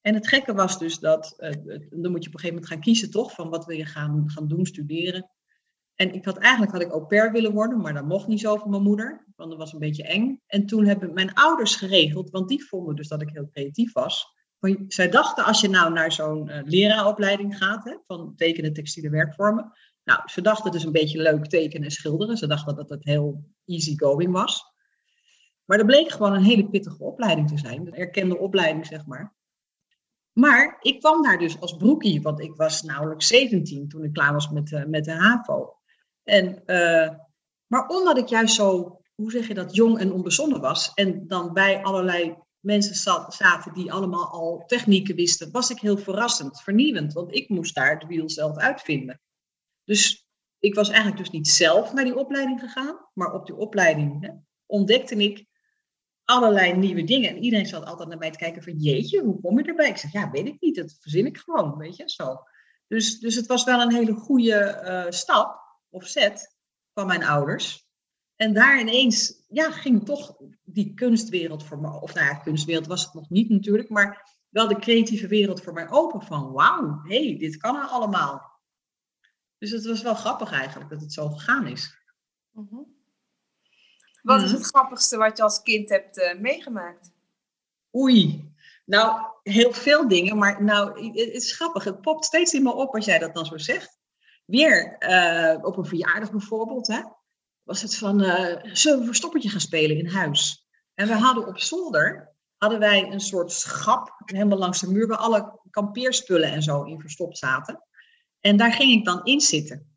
En 0.00 0.14
het 0.14 0.28
gekke 0.28 0.54
was 0.54 0.78
dus 0.78 0.98
dat, 0.98 1.34
uh, 1.38 1.50
dan 1.90 2.10
moet 2.10 2.22
je 2.22 2.28
op 2.28 2.34
een 2.34 2.40
gegeven 2.40 2.48
moment 2.48 2.66
gaan 2.66 2.80
kiezen 2.80 3.10
toch, 3.10 3.32
van 3.32 3.50
wat 3.50 3.64
wil 3.64 3.76
je 3.76 3.86
gaan, 3.86 4.30
gaan 4.30 4.48
doen, 4.48 4.66
studeren. 4.66 5.30
En 5.94 6.14
ik 6.14 6.24
had 6.24 6.38
eigenlijk 6.38 6.72
had 6.72 6.82
ik 6.82 6.90
au 6.90 7.06
pair 7.06 7.32
willen 7.32 7.52
worden, 7.52 7.80
maar 7.80 7.94
dat 7.94 8.06
mocht 8.06 8.26
niet 8.26 8.40
zo 8.40 8.56
van 8.56 8.70
mijn 8.70 8.82
moeder, 8.82 9.26
want 9.36 9.50
dat 9.50 9.58
was 9.58 9.72
een 9.72 9.78
beetje 9.78 10.04
eng. 10.04 10.40
En 10.46 10.66
toen 10.66 10.86
hebben 10.86 11.14
mijn 11.14 11.34
ouders 11.34 11.76
geregeld, 11.76 12.30
want 12.30 12.48
die 12.48 12.64
vonden 12.64 12.96
dus 12.96 13.08
dat 13.08 13.22
ik 13.22 13.30
heel 13.30 13.48
creatief 13.48 13.92
was 13.92 14.40
zij 14.88 15.08
dachten 15.08 15.44
als 15.44 15.60
je 15.60 15.68
nou 15.68 15.92
naar 15.92 16.12
zo'n 16.12 16.48
uh, 16.48 16.58
leraaropleiding 16.64 17.56
gaat, 17.56 17.84
hè, 17.84 17.96
van 18.06 18.32
tekenen, 18.36 18.72
textiele 18.72 19.10
werkvormen. 19.10 19.72
Nou, 20.04 20.20
ze 20.26 20.40
dachten 20.40 20.72
is 20.72 20.84
een 20.84 20.92
beetje 20.92 21.22
leuk 21.22 21.46
tekenen 21.46 21.84
en 21.84 21.90
schilderen. 21.90 22.36
Ze 22.36 22.46
dachten 22.46 22.76
dat 22.76 22.88
het 22.88 23.04
heel 23.04 23.44
easy 23.64 23.96
going 23.96 24.32
was. 24.32 24.64
Maar 25.64 25.78
dat 25.78 25.86
bleek 25.86 26.10
gewoon 26.10 26.32
een 26.32 26.42
hele 26.42 26.68
pittige 26.68 27.02
opleiding 27.02 27.48
te 27.48 27.58
zijn. 27.58 27.86
Een 27.86 27.94
erkende 27.94 28.38
opleiding, 28.38 28.86
zeg 28.86 29.06
maar. 29.06 29.34
Maar 30.32 30.78
ik 30.80 31.00
kwam 31.00 31.22
daar 31.22 31.38
dus 31.38 31.60
als 31.60 31.76
broekie, 31.76 32.22
want 32.22 32.40
ik 32.40 32.54
was 32.54 32.82
nauwelijks 32.82 33.26
17 33.26 33.88
toen 33.88 34.04
ik 34.04 34.12
klaar 34.12 34.32
was 34.32 34.48
met, 34.48 34.70
uh, 34.70 34.84
met 34.84 35.04
de 35.04 35.12
HAVO. 35.12 35.76
En, 36.22 36.62
uh, 36.66 37.10
maar 37.66 37.86
omdat 37.86 38.18
ik 38.18 38.28
juist 38.28 38.54
zo, 38.54 39.00
hoe 39.14 39.30
zeg 39.30 39.48
je 39.48 39.54
dat, 39.54 39.74
jong 39.74 39.98
en 39.98 40.12
onbezonnen 40.12 40.60
was. 40.60 40.94
En 40.94 41.26
dan 41.26 41.52
bij 41.52 41.82
allerlei 41.82 42.36
mensen 42.62 42.94
zaten 43.32 43.74
die 43.74 43.92
allemaal 43.92 44.28
al 44.30 44.64
technieken 44.66 45.14
wisten, 45.14 45.50
was 45.50 45.70
ik 45.70 45.78
heel 45.78 45.98
verrassend, 45.98 46.62
vernieuwend, 46.62 47.12
want 47.12 47.34
ik 47.34 47.48
moest 47.48 47.74
daar 47.74 47.94
het 47.94 48.06
wiel 48.06 48.30
zelf 48.30 48.56
uitvinden. 48.56 49.20
Dus 49.84 50.26
ik 50.58 50.74
was 50.74 50.88
eigenlijk 50.88 51.18
dus 51.18 51.30
niet 51.30 51.48
zelf 51.48 51.92
naar 51.92 52.04
die 52.04 52.16
opleiding 52.16 52.60
gegaan, 52.60 53.08
maar 53.14 53.32
op 53.32 53.46
die 53.46 53.56
opleiding 53.56 54.26
hè, 54.26 54.30
ontdekte 54.66 55.16
ik 55.16 55.46
allerlei 56.24 56.72
nieuwe 56.72 57.04
dingen. 57.04 57.30
En 57.30 57.42
iedereen 57.42 57.66
zat 57.66 57.84
altijd 57.84 58.08
naar 58.08 58.18
mij 58.18 58.30
te 58.30 58.38
kijken 58.38 58.62
van, 58.62 58.76
jeetje, 58.76 59.22
hoe 59.22 59.40
kom 59.40 59.58
je 59.58 59.64
erbij? 59.64 59.88
Ik 59.88 59.96
zeg, 59.96 60.12
ja, 60.12 60.30
weet 60.30 60.46
ik 60.46 60.60
niet, 60.60 60.76
dat 60.76 60.96
verzin 61.00 61.26
ik 61.26 61.38
gewoon, 61.38 61.76
weet 61.76 61.96
je, 61.96 62.02
zo. 62.06 62.42
Dus, 62.86 63.18
dus 63.18 63.34
het 63.34 63.46
was 63.46 63.64
wel 63.64 63.80
een 63.80 63.94
hele 63.94 64.14
goede 64.14 64.82
uh, 64.84 65.10
stap 65.10 65.60
of 65.88 66.06
zet 66.06 66.56
van 66.94 67.06
mijn 67.06 67.24
ouders. 67.24 67.81
En 68.42 68.52
daar 68.52 68.80
ineens 68.80 69.44
ja, 69.48 69.70
ging 69.70 70.04
toch 70.04 70.36
die 70.64 70.94
kunstwereld 70.94 71.64
voor 71.64 71.78
me, 71.78 72.00
of 72.00 72.14
nou 72.14 72.26
ja, 72.26 72.34
kunstwereld 72.34 72.86
was 72.86 73.04
het 73.04 73.14
nog 73.14 73.30
niet 73.30 73.48
natuurlijk, 73.48 73.88
maar 73.88 74.36
wel 74.48 74.68
de 74.68 74.78
creatieve 74.78 75.26
wereld 75.26 75.62
voor 75.62 75.72
mij 75.72 75.90
open 75.90 76.22
van 76.22 76.52
wauw, 76.52 77.00
hé, 77.02 77.28
hey, 77.28 77.38
dit 77.38 77.56
kan 77.56 77.76
er 77.76 77.86
allemaal. 77.86 78.60
Dus 79.58 79.70
het 79.70 79.86
was 79.86 80.02
wel 80.02 80.14
grappig 80.14 80.52
eigenlijk 80.52 80.90
dat 80.90 81.00
het 81.00 81.12
zo 81.12 81.28
gegaan 81.28 81.66
is. 81.66 81.96
Mhm. 82.50 82.82
Wat 84.22 84.42
is 84.42 84.50
mhm. 84.50 84.58
het 84.58 84.66
grappigste 84.66 85.16
wat 85.16 85.36
je 85.36 85.42
als 85.42 85.62
kind 85.62 85.88
hebt 85.88 86.18
uh, 86.18 86.38
meegemaakt? 86.38 87.12
Oei, 87.96 88.52
nou 88.84 89.26
heel 89.42 89.72
veel 89.72 90.08
dingen, 90.08 90.38
maar 90.38 90.62
nou, 90.62 91.06
het 91.06 91.34
is 91.34 91.52
grappig. 91.52 91.84
Het 91.84 92.00
popt 92.00 92.24
steeds 92.24 92.52
in 92.52 92.62
me 92.62 92.72
op 92.72 92.94
als 92.94 93.04
jij 93.04 93.18
dat 93.18 93.34
dan 93.34 93.46
zo 93.46 93.58
zegt. 93.58 93.98
Weer 94.46 94.96
uh, 94.98 95.64
op 95.64 95.76
een 95.76 95.86
verjaardag 95.86 96.30
bijvoorbeeld, 96.30 96.86
hè? 96.86 97.02
Was 97.62 97.82
het 97.82 97.96
van, 97.96 98.22
uh, 98.22 98.56
zullen 98.62 98.98
we 98.98 99.06
verstoppertje 99.06 99.48
gaan 99.48 99.60
spelen 99.60 99.98
in 99.98 100.06
huis? 100.06 100.66
En 100.94 101.06
we 101.06 101.14
hadden 101.14 101.46
op 101.46 101.58
zolder, 101.58 102.34
hadden 102.56 102.78
wij 102.78 103.12
een 103.12 103.20
soort 103.20 103.52
schap, 103.52 104.22
helemaal 104.24 104.58
langs 104.58 104.80
de 104.80 104.90
muur, 104.90 105.06
waar 105.06 105.18
alle 105.18 105.60
kampeerspullen 105.70 106.52
en 106.52 106.62
zo 106.62 106.82
in 106.82 107.00
verstopt 107.00 107.38
zaten. 107.38 107.82
En 108.40 108.56
daar 108.56 108.72
ging 108.72 108.92
ik 108.92 109.04
dan 109.04 109.24
in 109.24 109.40
zitten. 109.40 109.96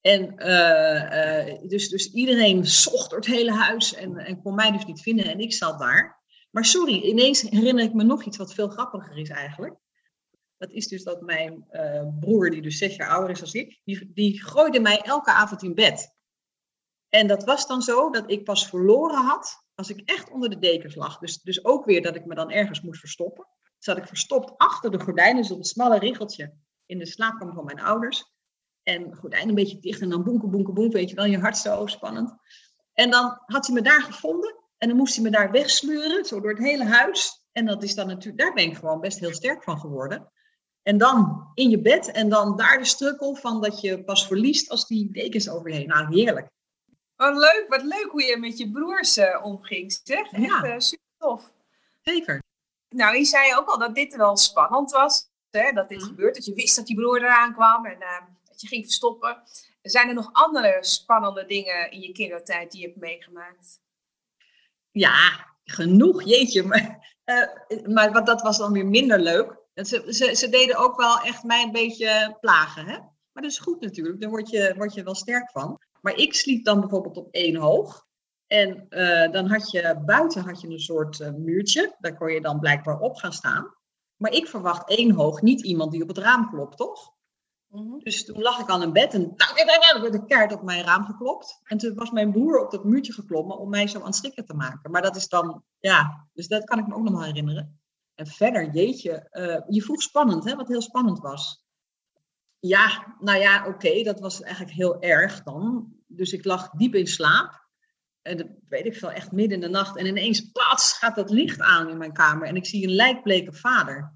En 0.00 0.34
uh, 0.36 1.48
uh, 1.48 1.68
dus, 1.68 1.88
dus 1.88 2.12
iedereen 2.12 2.66
zocht 2.66 3.10
door 3.10 3.18
het 3.18 3.28
hele 3.28 3.52
huis 3.52 3.94
en, 3.94 4.16
en 4.16 4.42
kon 4.42 4.54
mij 4.54 4.70
dus 4.70 4.84
niet 4.84 5.02
vinden 5.02 5.24
en 5.24 5.40
ik 5.40 5.52
zat 5.52 5.78
daar. 5.78 6.20
Maar 6.50 6.64
sorry, 6.64 7.00
ineens 7.00 7.42
herinner 7.42 7.84
ik 7.84 7.94
me 7.94 8.02
nog 8.02 8.24
iets 8.24 8.36
wat 8.36 8.54
veel 8.54 8.68
grappiger 8.68 9.18
is 9.18 9.28
eigenlijk. 9.28 9.74
Dat 10.56 10.70
is 10.70 10.88
dus 10.88 11.02
dat 11.02 11.20
mijn 11.20 11.66
broer, 12.20 12.50
die 12.50 12.62
dus 12.62 12.78
zes 12.78 12.96
jaar 12.96 13.08
ouder 13.08 13.30
is 13.30 13.38
dan 13.40 13.62
ik, 13.62 13.80
die, 13.84 14.10
die 14.14 14.42
gooide 14.42 14.80
mij 14.80 15.00
elke 15.00 15.32
avond 15.32 15.62
in 15.62 15.74
bed. 15.74 16.12
En 17.14 17.26
dat 17.26 17.44
was 17.44 17.66
dan 17.66 17.82
zo 17.82 18.10
dat 18.10 18.30
ik 18.30 18.44
pas 18.44 18.68
verloren 18.68 19.24
had 19.24 19.64
als 19.74 19.90
ik 19.90 20.02
echt 20.04 20.30
onder 20.30 20.50
de 20.50 20.58
dekens 20.58 20.94
lag. 20.94 21.18
Dus, 21.18 21.42
dus 21.42 21.64
ook 21.64 21.84
weer 21.84 22.02
dat 22.02 22.16
ik 22.16 22.24
me 22.24 22.34
dan 22.34 22.50
ergens 22.50 22.80
moest 22.80 23.00
verstoppen. 23.00 23.46
Zat 23.78 23.96
ik 23.96 24.06
verstopt 24.06 24.52
achter 24.56 24.90
de 24.90 25.00
gordijnen, 25.00 25.42
dus 25.42 25.50
een 25.50 25.64
smalle 25.64 25.98
riggeltje 25.98 26.54
in 26.86 26.98
de 26.98 27.06
slaapkamer 27.06 27.54
van 27.54 27.64
mijn 27.64 27.80
ouders. 27.80 28.24
En 28.82 29.16
gordijn 29.16 29.48
een 29.48 29.54
beetje 29.54 29.80
dicht 29.80 30.00
en 30.00 30.08
dan 30.08 30.24
boenken, 30.24 30.50
boenken, 30.50 30.74
boenken, 30.74 30.98
weet 30.98 31.10
je 31.10 31.16
wel, 31.16 31.24
je 31.24 31.38
hart 31.38 31.56
zo 31.56 31.86
spannend. 31.86 32.34
En 32.92 33.10
dan 33.10 33.42
had 33.46 33.66
hij 33.66 33.74
me 33.74 33.82
daar 33.82 34.02
gevonden 34.02 34.56
en 34.78 34.88
dan 34.88 34.96
moest 34.96 35.14
hij 35.14 35.24
me 35.24 35.30
daar 35.30 35.50
wegsluren, 35.50 36.24
zo 36.24 36.40
door 36.40 36.50
het 36.50 36.58
hele 36.58 36.84
huis. 36.84 37.44
En 37.52 37.66
dat 37.66 37.82
is 37.82 37.94
dan 37.94 38.06
natuurlijk, 38.06 38.38
daar 38.38 38.54
ben 38.54 38.64
ik 38.64 38.76
gewoon 38.76 39.00
best 39.00 39.18
heel 39.18 39.34
sterk 39.34 39.62
van 39.62 39.78
geworden. 39.78 40.32
En 40.82 40.98
dan 40.98 41.50
in 41.54 41.70
je 41.70 41.80
bed 41.80 42.10
en 42.10 42.28
dan 42.28 42.56
daar 42.56 42.78
de 42.78 42.84
strukkel 42.84 43.34
van 43.34 43.60
dat 43.60 43.80
je 43.80 44.04
pas 44.04 44.26
verliest 44.26 44.70
als 44.70 44.86
die 44.86 45.12
dekens 45.12 45.48
overheen. 45.48 45.86
Nou, 45.86 46.14
heerlijk. 46.14 46.50
Wat 47.22 47.36
leuk, 47.36 47.64
wat 47.68 47.82
leuk 47.82 48.08
hoe 48.10 48.22
je 48.22 48.36
met 48.36 48.58
je 48.58 48.70
broers 48.70 49.18
uh, 49.18 49.44
omging, 49.44 50.00
zeg. 50.04 50.32
Echt 50.32 50.42
Ja. 50.44 50.62
eh, 50.62 50.78
super 50.78 51.06
tof. 51.18 51.52
Zeker. 52.00 52.42
Nou, 52.88 53.16
je 53.16 53.24
zei 53.24 53.56
ook 53.56 53.68
al 53.68 53.78
dat 53.78 53.94
dit 53.94 54.16
wel 54.16 54.36
spannend 54.36 54.90
was. 54.90 55.28
Hè? 55.50 55.72
Dat 55.72 55.88
dit 55.88 55.98
Mhm. 55.98 56.08
gebeurt, 56.08 56.34
dat 56.34 56.44
je 56.44 56.54
wist 56.54 56.76
dat 56.76 56.86
die 56.86 56.96
broer 56.96 57.22
eraan 57.22 57.52
kwam 57.54 57.86
en 57.86 58.00
eh, 58.00 58.20
dat 58.44 58.60
je 58.60 58.66
ging 58.66 58.84
verstoppen. 58.84 59.42
Zijn 59.82 60.08
er 60.08 60.14
nog 60.14 60.28
andere 60.32 60.76
spannende 60.80 61.46
dingen 61.46 61.90
in 61.90 62.00
je 62.00 62.12
kindertijd 62.12 62.70
die 62.72 62.80
je 62.80 62.86
hebt 62.86 63.00
meegemaakt? 63.00 63.80
Ja, 64.90 65.46
genoeg, 65.64 66.22
jeetje. 66.22 66.62
Maar, 66.62 67.14
eh, 67.24 67.86
maar 67.86 68.12
wat, 68.12 68.26
dat 68.26 68.42
was 68.42 68.58
dan 68.58 68.72
weer 68.72 68.86
minder 68.86 69.18
leuk. 69.18 69.56
Ze, 69.74 70.04
ze, 70.08 70.34
ze 70.34 70.48
deden 70.48 70.76
ook 70.76 70.96
wel 70.96 71.20
echt 71.20 71.42
mij 71.42 71.62
een 71.62 71.72
beetje 71.72 72.36
plagen. 72.40 72.86
Hè? 72.86 72.98
Maar 73.32 73.42
dat 73.42 73.52
is 73.52 73.58
goed 73.58 73.80
natuurlijk, 73.80 74.20
daar 74.20 74.30
word 74.30 74.50
je, 74.50 74.74
word 74.76 74.94
je 74.94 75.02
wel 75.02 75.14
sterk 75.14 75.50
van. 75.50 75.80
Maar 76.02 76.16
ik 76.16 76.34
sliep 76.34 76.64
dan 76.64 76.80
bijvoorbeeld 76.80 77.16
op 77.16 77.28
één 77.30 77.56
hoog. 77.56 78.06
En 78.46 78.88
eh, 78.88 79.32
dan 79.32 79.46
had 79.46 79.70
je 79.70 80.02
buiten 80.04 80.42
had 80.42 80.60
je 80.60 80.68
een 80.68 80.80
soort 80.80 81.20
eh, 81.20 81.32
muurtje. 81.32 81.96
Daar 81.98 82.16
kon 82.16 82.32
je 82.32 82.40
dan 82.40 82.60
blijkbaar 82.60 82.98
op 82.98 83.16
gaan 83.16 83.32
staan. 83.32 83.74
Maar 84.16 84.32
ik 84.32 84.46
verwacht 84.46 84.88
één 84.88 85.10
hoog 85.10 85.42
niet 85.42 85.62
iemand 85.62 85.92
die 85.92 86.02
op 86.02 86.08
het 86.08 86.18
raam 86.18 86.50
klopt, 86.50 86.76
toch? 86.76 87.12
Dus 87.98 88.24
toen 88.24 88.42
lag 88.42 88.58
ik 88.58 88.68
al 88.68 88.82
in 88.82 88.92
bed 88.92 89.14
en 89.14 89.34
er 89.36 90.00
werd 90.00 90.14
een 90.14 90.26
kaart 90.26 90.52
op 90.52 90.62
mijn 90.62 90.84
raam 90.84 91.04
geklopt. 91.04 91.60
En 91.62 91.78
toen 91.78 91.94
was 91.94 92.10
mijn 92.10 92.32
broer 92.32 92.58
op 92.58 92.70
dat 92.70 92.84
muurtje 92.84 93.12
geklommen 93.12 93.58
om 93.58 93.68
mij 93.68 93.86
zo 93.86 93.98
aan 93.98 94.06
het 94.06 94.14
schrikken 94.14 94.46
te 94.46 94.54
maken. 94.54 94.90
Maar 94.90 95.02
dat 95.02 95.16
is 95.16 95.28
dan, 95.28 95.64
ja, 95.78 96.28
dus 96.32 96.48
dat 96.48 96.64
kan 96.64 96.78
ik 96.78 96.86
me 96.86 96.94
ook 96.94 97.02
nog 97.02 97.12
wel 97.12 97.22
herinneren. 97.22 97.80
En 98.14 98.26
verder, 98.26 98.70
jeetje, 98.70 99.28
eh, 99.30 99.60
je 99.68 99.82
vroeg 99.82 100.02
spannend, 100.02 100.44
hè, 100.44 100.56
wat 100.56 100.68
heel 100.68 100.82
spannend 100.82 101.18
was. 101.18 101.61
Ja, 102.64 103.16
nou 103.18 103.38
ja, 103.38 103.66
oké, 103.66 104.02
dat 104.02 104.20
was 104.20 104.42
eigenlijk 104.42 104.74
heel 104.74 105.00
erg 105.00 105.42
dan. 105.42 105.94
Dus 106.06 106.32
ik 106.32 106.44
lag 106.44 106.70
diep 106.70 106.94
in 106.94 107.06
slaap. 107.06 107.68
En 108.22 108.36
dat 108.36 108.46
weet 108.68 108.86
ik 108.86 108.96
veel, 108.96 109.10
echt 109.10 109.32
midden 109.32 109.54
in 109.54 109.60
de 109.60 109.68
nacht. 109.68 109.96
En 109.96 110.06
ineens, 110.06 110.40
pats, 110.40 110.98
gaat 110.98 111.16
dat 111.16 111.30
licht 111.30 111.60
aan 111.60 111.88
in 111.88 111.98
mijn 111.98 112.12
kamer. 112.12 112.46
En 112.46 112.56
ik 112.56 112.66
zie 112.66 112.86
een 112.86 112.94
lijkbleke 112.94 113.52
vader. 113.52 114.14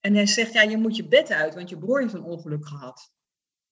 En 0.00 0.14
hij 0.14 0.26
zegt, 0.26 0.52
ja, 0.52 0.62
je 0.62 0.76
moet 0.76 0.96
je 0.96 1.08
bed 1.08 1.30
uit, 1.30 1.54
want 1.54 1.68
je 1.68 1.78
broer 1.78 2.00
heeft 2.00 2.14
een 2.14 2.22
ongeluk 2.22 2.66
gehad. 2.66 3.12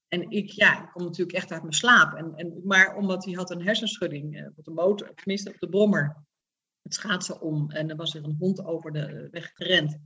En 0.08 0.30
ik, 0.30 0.50
ja, 0.50 0.82
ik 0.82 0.90
kom 0.90 1.04
natuurlijk 1.04 1.36
echt 1.36 1.52
uit 1.52 1.62
mijn 1.62 1.74
slaap. 1.74 2.14
En, 2.14 2.34
en, 2.34 2.60
maar 2.64 2.96
omdat 2.96 3.24
hij 3.24 3.34
had 3.34 3.50
een 3.50 3.62
hersenschudding 3.62 4.36
eh, 4.36 4.46
op 4.56 4.64
de 4.64 4.70
motor, 4.70 5.14
tenminste 5.14 5.50
op 5.50 5.58
de 5.58 5.68
brommer, 5.68 6.26
het 6.82 6.94
schaatsen 6.94 7.40
om. 7.40 7.70
En 7.70 7.90
er 7.90 7.96
was 7.96 8.14
er 8.14 8.24
een 8.24 8.36
hond 8.38 8.64
over 8.64 8.92
de 8.92 9.28
weg 9.30 9.50
gerend. 9.54 9.98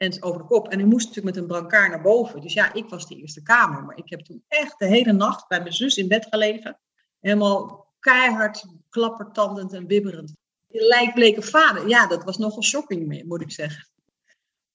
En 0.00 0.22
over 0.22 0.40
de 0.40 0.46
kop. 0.46 0.68
En 0.68 0.78
hij 0.78 0.88
moest 0.88 1.06
natuurlijk 1.06 1.34
met 1.34 1.44
een 1.44 1.50
brancard 1.50 1.90
naar 1.90 2.02
boven. 2.02 2.40
Dus 2.40 2.52
ja, 2.52 2.72
ik 2.72 2.88
was 2.88 3.08
de 3.08 3.16
eerste 3.16 3.42
kamer. 3.42 3.84
Maar 3.84 3.96
ik 3.96 4.10
heb 4.10 4.20
toen 4.20 4.44
echt 4.48 4.78
de 4.78 4.86
hele 4.86 5.12
nacht 5.12 5.48
bij 5.48 5.60
mijn 5.60 5.72
zus 5.72 5.96
in 5.96 6.08
bed 6.08 6.26
gelegen. 6.30 6.80
Helemaal 7.20 7.86
keihard 7.98 8.64
klappertandend 8.88 9.72
en 9.72 9.86
bibberend. 9.86 10.34
Die 10.68 10.86
lijkbleke 10.86 11.42
vader. 11.42 11.88
Ja, 11.88 12.06
dat 12.06 12.24
was 12.24 12.38
nogal 12.38 12.62
shocking, 12.62 13.24
moet 13.24 13.40
ik 13.40 13.50
zeggen. 13.50 13.88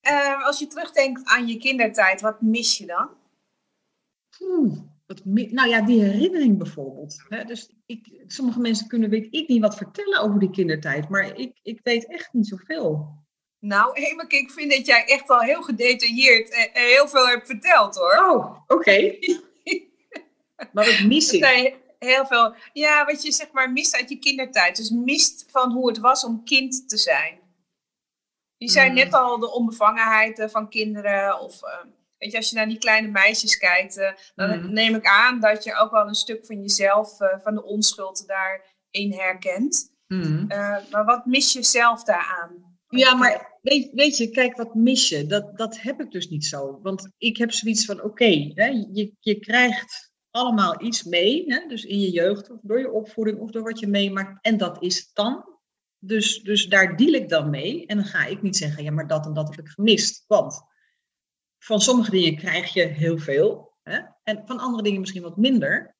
Eh, 0.00 0.44
als 0.44 0.58
je 0.58 0.66
terugdenkt 0.66 1.24
aan 1.24 1.46
je 1.46 1.56
kindertijd, 1.56 2.20
wat 2.20 2.40
mis 2.40 2.78
je 2.78 2.86
dan? 2.86 3.08
Wat 5.06 5.24
mi- 5.24 5.52
nou 5.52 5.68
ja, 5.68 5.82
die 5.82 6.02
herinnering 6.02 6.58
bijvoorbeeld. 6.58 7.24
Hè? 7.28 7.44
Dus 7.44 7.70
ik, 7.86 8.22
sommige 8.26 8.60
mensen 8.60 8.88
kunnen, 8.88 9.10
weet 9.10 9.28
ik 9.30 9.48
niet, 9.48 9.60
wat 9.60 9.76
vertellen 9.76 10.20
over 10.20 10.38
die 10.38 10.50
kindertijd. 10.50 11.08
Maar 11.08 11.36
ik, 11.38 11.58
ik 11.62 11.80
weet 11.82 12.06
echt 12.06 12.32
niet 12.32 12.46
zoveel. 12.46 13.24
Nou, 13.66 14.00
Hemeke, 14.00 14.36
ik 14.38 14.50
vind 14.50 14.70
dat 14.70 14.86
jij 14.86 15.04
echt 15.04 15.30
al 15.30 15.40
heel 15.40 15.62
gedetailleerd 15.62 16.50
en 16.50 16.74
en 16.74 16.82
heel 16.84 17.08
veel 17.08 17.26
hebt 17.26 17.46
verteld 17.46 17.94
hoor. 17.96 18.16
Oh, 18.18 18.58
oké. 18.66 19.16
maar 20.72 20.84
wat 20.90 21.00
mis 21.06 21.32
ik? 21.32 21.74
Heel 21.98 22.26
veel. 22.26 22.54
Ja, 22.72 23.04
wat 23.04 23.22
je 23.22 23.32
zeg 23.32 23.50
maar 23.52 23.72
mist 23.72 23.96
uit 23.96 24.08
je 24.08 24.18
kindertijd. 24.18 24.76
Dus 24.76 24.90
mist 24.90 25.44
van 25.50 25.72
hoe 25.72 25.88
het 25.88 25.98
was 25.98 26.24
om 26.24 26.44
kind 26.44 26.88
te 26.88 26.96
zijn. 26.96 27.38
Je 28.56 28.68
zei 28.68 28.88
Mm. 28.88 28.94
net 28.94 29.12
al 29.14 29.38
de 29.38 29.52
onbevangenheid 29.52 30.38
eh, 30.38 30.48
van 30.48 30.68
kinderen. 30.68 31.40
Of 31.40 31.62
eh, 31.62 31.78
weet 32.18 32.30
je, 32.30 32.36
als 32.36 32.50
je 32.50 32.56
naar 32.56 32.68
die 32.68 32.78
kleine 32.78 33.08
meisjes 33.08 33.56
kijkt, 33.58 33.96
eh, 33.96 34.12
dan 34.34 34.58
Mm. 34.64 34.72
neem 34.72 34.94
ik 34.94 35.06
aan 35.06 35.40
dat 35.40 35.64
je 35.64 35.74
ook 35.74 35.90
wel 35.90 36.06
een 36.08 36.14
stuk 36.14 36.46
van 36.46 36.60
jezelf, 36.60 37.20
eh, 37.20 37.38
van 37.42 37.54
de 37.54 37.64
onschuld 37.64 38.26
daarin 38.26 39.12
herkent. 39.12 39.90
Eh, 40.48 40.76
maar 40.90 41.04
wat 41.04 41.26
mis 41.26 41.52
je 41.52 41.62
zelf 41.62 42.04
daaraan? 42.04 42.64
Ja, 42.88 43.14
maar 43.14 43.55
weet, 43.68 43.90
weet 43.92 44.16
je, 44.16 44.30
kijk, 44.30 44.56
wat 44.56 44.74
mis 44.74 45.08
je? 45.08 45.26
Dat, 45.26 45.56
dat 45.58 45.80
heb 45.80 46.00
ik 46.00 46.10
dus 46.10 46.28
niet 46.28 46.44
zo. 46.44 46.78
Want 46.82 47.10
ik 47.18 47.36
heb 47.36 47.52
zoiets 47.52 47.84
van, 47.84 48.02
oké, 48.02 48.24
je, 48.24 49.12
je 49.20 49.38
krijgt 49.38 50.12
allemaal 50.30 50.82
iets 50.82 51.04
mee. 51.04 51.44
Hè, 51.46 51.66
dus 51.68 51.84
in 51.84 52.00
je 52.00 52.10
jeugd, 52.10 52.50
of 52.50 52.58
door 52.62 52.78
je 52.78 52.90
opvoeding, 52.90 53.38
of 53.38 53.50
door 53.50 53.62
wat 53.62 53.78
je 53.78 53.86
meemaakt. 53.86 54.38
En 54.44 54.56
dat 54.56 54.82
is 54.82 54.98
het 54.98 55.10
dan. 55.12 55.44
Dus, 55.98 56.42
dus 56.42 56.66
daar 56.66 56.96
deal 56.96 57.12
ik 57.12 57.28
dan 57.28 57.50
mee. 57.50 57.86
En 57.86 57.96
dan 57.96 58.06
ga 58.06 58.24
ik 58.24 58.42
niet 58.42 58.56
zeggen, 58.56 58.84
ja, 58.84 58.90
maar 58.90 59.06
dat 59.06 59.26
en 59.26 59.34
dat 59.34 59.48
heb 59.48 59.58
ik 59.58 59.68
gemist. 59.68 60.24
Want 60.26 60.62
van 61.58 61.80
sommige 61.80 62.10
dingen 62.10 62.36
krijg 62.36 62.72
je 62.72 62.82
heel 62.82 63.18
veel. 63.18 63.74
Hè, 63.82 64.00
en 64.22 64.42
van 64.46 64.58
andere 64.58 64.82
dingen 64.82 65.00
misschien 65.00 65.22
wat 65.22 65.36
minder. 65.36 65.95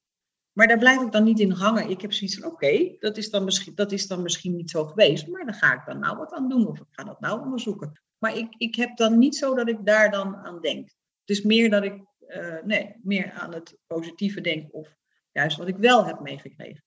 Maar 0.56 0.66
daar 0.66 0.78
blijf 0.78 1.00
ik 1.00 1.12
dan 1.12 1.24
niet 1.24 1.40
in 1.40 1.50
hangen. 1.50 1.90
Ik 1.90 2.00
heb 2.00 2.12
zoiets 2.12 2.38
van, 2.38 2.50
oké, 2.50 2.96
dat, 2.98 3.16
is 3.16 3.30
dan 3.30 3.44
misschien, 3.44 3.74
dat 3.74 3.92
is 3.92 4.06
dan 4.06 4.22
misschien 4.22 4.56
niet 4.56 4.70
zo 4.70 4.84
geweest. 4.84 5.26
Maar 5.26 5.44
dan 5.44 5.54
ga 5.54 5.74
ik 5.74 5.82
dan 5.86 5.98
nou 5.98 6.16
wat 6.16 6.32
aan 6.32 6.48
doen. 6.48 6.66
Of 6.66 6.78
ik 6.78 6.86
ga 6.90 7.04
dat 7.04 7.20
nou 7.20 7.40
onderzoeken. 7.40 8.00
Maar 8.18 8.36
ik, 8.36 8.54
ik 8.58 8.74
heb 8.74 8.96
dan 8.96 9.18
niet 9.18 9.36
zo 9.36 9.54
dat 9.54 9.68
ik 9.68 9.86
daar 9.86 10.10
dan 10.10 10.36
aan 10.36 10.60
denk. 10.60 10.88
Het 11.20 11.36
is 11.36 11.42
meer 11.42 11.70
dat 11.70 11.84
ik, 11.84 12.02
eh, 12.26 12.62
nee, 12.64 12.96
meer 13.02 13.32
aan 13.32 13.54
het 13.54 13.76
positieve 13.86 14.40
denk. 14.40 14.74
Of 14.74 14.88
juist 15.32 15.56
wat 15.56 15.68
ik 15.68 15.76
wel 15.76 16.04
heb 16.04 16.20
meegekregen. 16.20 16.84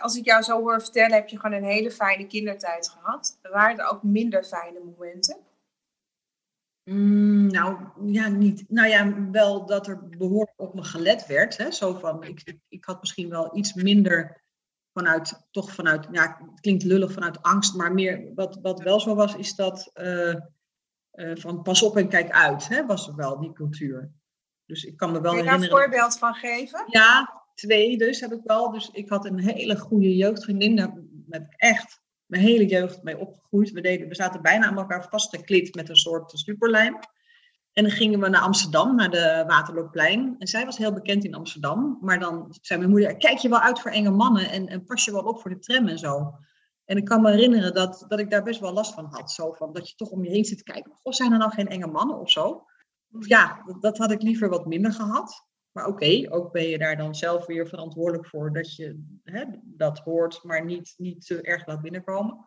Als 0.00 0.16
ik 0.16 0.24
jou 0.24 0.42
zo 0.42 0.60
hoor 0.60 0.80
vertellen, 0.80 1.12
heb 1.12 1.28
je 1.28 1.38
gewoon 1.38 1.56
een 1.56 1.64
hele 1.64 1.90
fijne 1.90 2.26
kindertijd 2.26 2.88
gehad. 2.88 3.38
Waren 3.42 3.78
er 3.78 3.90
ook 3.90 4.02
minder 4.02 4.44
fijne 4.44 4.80
momenten? 4.84 5.36
Mm, 6.90 7.46
nou, 7.46 7.76
ja, 8.04 8.28
niet. 8.28 8.64
Nou 8.68 8.88
ja, 8.88 9.30
wel 9.30 9.66
dat 9.66 9.86
er 9.86 10.08
behoorlijk 10.08 10.52
op 10.56 10.74
me 10.74 10.82
gelet 10.82 11.26
werd. 11.26 11.56
Hè? 11.56 11.70
Zo 11.70 11.94
van, 11.94 12.24
ik, 12.24 12.58
ik, 12.68 12.84
had 12.84 13.00
misschien 13.00 13.28
wel 13.28 13.56
iets 13.56 13.74
minder 13.74 14.42
vanuit, 14.92 15.48
toch 15.50 15.72
vanuit, 15.72 16.08
ja, 16.10 16.38
het 16.50 16.60
klinkt 16.60 16.82
lullig 16.82 17.12
vanuit 17.12 17.42
angst, 17.42 17.74
maar 17.74 17.92
meer 17.92 18.34
wat, 18.34 18.58
wat 18.62 18.82
wel 18.82 19.00
zo 19.00 19.14
was, 19.14 19.36
is 19.36 19.54
dat 19.54 19.90
eh, 19.92 20.30
eh, 20.30 20.38
van 21.34 21.62
pas 21.62 21.82
op 21.82 21.96
en 21.96 22.08
kijk 22.08 22.30
uit, 22.30 22.68
hè, 22.68 22.86
was 22.86 23.08
er 23.08 23.14
wel 23.14 23.40
die 23.40 23.52
cultuur. 23.52 24.12
Dus 24.66 24.84
ik 24.84 24.96
kan 24.96 25.12
me 25.12 25.20
wel 25.20 25.32
Kun 25.32 25.42
je 25.42 25.48
daar 25.48 25.60
een 25.60 25.68
voorbeeld 25.68 26.18
van 26.18 26.34
geven? 26.34 26.84
Ja, 26.86 27.42
twee 27.54 27.98
dus 27.98 28.20
heb 28.20 28.32
ik 28.32 28.42
wel. 28.44 28.70
Dus 28.70 28.90
ik 28.90 29.08
had 29.08 29.24
een 29.24 29.38
hele 29.38 29.76
goede 29.76 30.16
jeugdvriendin, 30.16 30.76
daar 30.76 30.94
heb 31.28 31.42
ik 31.42 31.54
echt 31.56 32.00
mijn 32.30 32.42
hele 32.42 32.66
jeugd 32.66 33.02
mee 33.02 33.18
opgegroeid. 33.18 33.70
We, 33.70 33.80
deden, 33.80 34.08
we 34.08 34.14
zaten 34.14 34.42
bijna 34.42 34.66
aan 34.66 34.76
elkaar 34.76 35.06
vastgeklit 35.10 35.74
met 35.74 35.88
een 35.88 35.96
soort 35.96 36.30
superlijm. 36.34 36.98
En 37.72 37.82
dan 37.82 37.92
gingen 37.92 38.20
we 38.20 38.28
naar 38.28 38.40
Amsterdam, 38.40 38.96
naar 38.96 39.10
de 39.10 39.44
Waterloopplein. 39.46 40.36
En 40.38 40.46
zij 40.46 40.64
was 40.64 40.78
heel 40.78 40.92
bekend 40.92 41.24
in 41.24 41.34
Amsterdam. 41.34 41.98
Maar 42.00 42.18
dan 42.18 42.56
zei 42.60 42.78
mijn 42.78 42.90
moeder, 42.90 43.16
kijk 43.16 43.38
je 43.38 43.48
wel 43.48 43.60
uit 43.60 43.80
voor 43.80 43.90
enge 43.90 44.10
mannen 44.10 44.68
en, 44.68 44.84
pas 44.84 45.04
je 45.04 45.12
wel 45.12 45.22
op 45.22 45.40
voor 45.40 45.50
de 45.50 45.58
tram 45.58 45.88
en 45.88 45.98
zo. 45.98 46.34
En 46.84 46.96
ik 46.96 47.04
kan 47.04 47.22
me 47.22 47.30
herinneren 47.30 47.74
dat, 47.74 48.04
dat 48.08 48.18
ik 48.18 48.30
daar 48.30 48.42
best 48.42 48.60
wel 48.60 48.72
last 48.72 48.94
van 48.94 49.06
had. 49.10 49.30
Zo 49.30 49.52
van, 49.52 49.72
dat 49.72 49.88
je 49.88 49.96
toch 49.96 50.10
om 50.10 50.24
je 50.24 50.30
heen 50.30 50.44
zit 50.44 50.58
te 50.58 50.72
kijken. 50.72 50.92
Goh, 51.02 51.12
zijn 51.12 51.32
er 51.32 51.38
nou 51.38 51.52
geen 51.52 51.68
enge 51.68 51.86
mannen 51.86 52.18
of 52.18 52.30
zo? 52.30 52.64
Ja, 53.18 53.62
dat 53.80 53.98
had 53.98 54.10
ik 54.10 54.22
liever 54.22 54.48
wat 54.48 54.66
minder 54.66 54.92
gehad. 54.92 55.46
Maar 55.72 55.86
oké, 55.86 56.26
ook 56.32 56.52
ben 56.52 56.68
je 56.68 56.78
daar 56.78 56.96
dan 56.96 57.14
zelf 57.14 57.46
weer 57.46 57.68
verantwoordelijk 57.68 58.26
voor 58.28 58.52
dat 58.52 58.76
je 58.76 59.04
hè, 59.24 59.44
dat 59.62 59.98
hoort, 59.98 60.40
maar 60.42 60.64
niet, 60.64 60.94
niet 60.96 61.26
te 61.26 61.40
erg 61.40 61.66
laat 61.66 61.82
binnenkomen. 61.82 62.44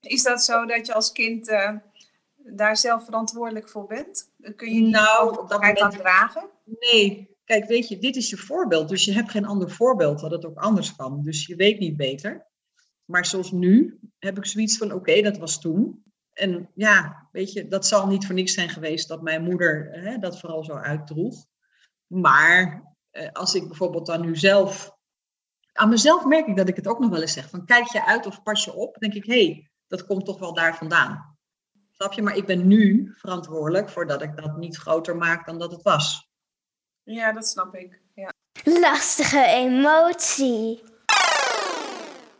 Is 0.00 0.22
dat 0.22 0.42
zo 0.42 0.66
dat 0.66 0.86
je 0.86 0.94
als 0.94 1.12
kind 1.12 1.48
eh, 1.48 1.70
daar 2.36 2.76
zelf 2.76 3.04
verantwoordelijk 3.04 3.68
voor 3.68 3.86
bent? 3.86 4.30
Kun 4.56 4.74
je 4.74 4.80
die 4.80 4.90
Nou, 4.90 5.38
op 5.38 5.48
dat 5.48 5.60
moment- 5.62 5.92
dragen? 5.92 6.50
Nee, 6.64 7.36
kijk, 7.44 7.66
weet 7.66 7.88
je, 7.88 7.98
dit 7.98 8.16
is 8.16 8.30
je 8.30 8.36
voorbeeld. 8.36 8.88
Dus 8.88 9.04
je 9.04 9.12
hebt 9.12 9.30
geen 9.30 9.46
ander 9.46 9.70
voorbeeld 9.70 10.20
dat 10.20 10.30
het 10.30 10.44
ook 10.46 10.58
anders 10.58 10.96
kan. 10.96 11.22
Dus 11.22 11.46
je 11.46 11.56
weet 11.56 11.78
niet 11.78 11.96
beter. 11.96 12.46
Maar 13.04 13.26
zoals 13.26 13.52
nu 13.52 13.98
heb 14.18 14.36
ik 14.36 14.46
zoiets 14.46 14.76
van, 14.76 14.92
oké, 14.92 15.20
dat 15.22 15.38
was 15.38 15.60
toen. 15.60 16.02
En 16.32 16.70
ja, 16.74 17.28
weet 17.32 17.52
je, 17.52 17.68
dat 17.68 17.86
zal 17.86 18.06
niet 18.06 18.26
voor 18.26 18.34
niks 18.34 18.52
zijn 18.52 18.68
geweest 18.68 19.08
dat 19.08 19.22
mijn 19.22 19.42
moeder 19.42 19.88
hè, 19.92 20.18
dat 20.18 20.40
vooral 20.40 20.64
zo 20.64 20.72
uitdroeg. 20.72 21.46
Maar 22.14 22.82
eh, 23.10 23.32
als 23.32 23.54
ik 23.54 23.66
bijvoorbeeld 23.66 24.06
dan 24.06 24.20
nu 24.20 24.36
zelf... 24.36 24.92
Aan 25.72 25.88
mezelf 25.88 26.24
merk 26.24 26.46
ik 26.46 26.56
dat 26.56 26.68
ik 26.68 26.76
het 26.76 26.86
ook 26.86 26.98
nog 26.98 27.10
wel 27.10 27.20
eens 27.20 27.32
zeg. 27.32 27.50
Van 27.50 27.64
kijk 27.64 27.86
je 27.86 28.06
uit 28.06 28.26
of 28.26 28.42
pas 28.42 28.64
je 28.64 28.72
op? 28.72 28.96
Dan 28.98 29.10
denk 29.10 29.24
ik, 29.24 29.32
hé, 29.32 29.44
hey, 29.44 29.70
dat 29.86 30.06
komt 30.06 30.24
toch 30.24 30.38
wel 30.38 30.54
daar 30.54 30.76
vandaan. 30.76 31.36
Snap 31.90 32.12
je? 32.12 32.22
Maar 32.22 32.36
ik 32.36 32.46
ben 32.46 32.66
nu 32.66 33.12
verantwoordelijk 33.16 33.88
voor 33.88 34.06
dat 34.06 34.22
ik 34.22 34.36
dat 34.36 34.56
niet 34.56 34.76
groter 34.76 35.16
maak 35.16 35.46
dan 35.46 35.58
dat 35.58 35.72
het 35.72 35.82
was. 35.82 36.28
Ja, 37.02 37.32
dat 37.32 37.46
snap 37.46 37.74
ik. 37.74 38.02
Ja. 38.14 38.32
Lastige 38.64 39.44
emotie. 39.44 40.82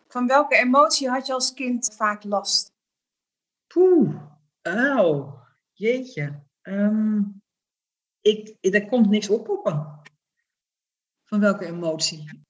Van 0.09 0.26
welke 0.26 0.57
emotie 0.57 1.09
had 1.09 1.26
je 1.26 1.33
als 1.33 1.54
kind 1.54 1.95
vaak 1.97 2.25
last? 2.25 2.73
Poeh, 3.66 4.14
oh, 4.62 5.40
jeetje. 5.73 6.43
Ehm, 6.62 7.21
ik, 8.25 8.57
er 8.61 8.87
komt 8.87 9.11
niks 9.11 9.28
oppoppen. 9.28 10.00
Van 11.25 11.40
welke 11.40 11.64
emotie? 11.64 12.43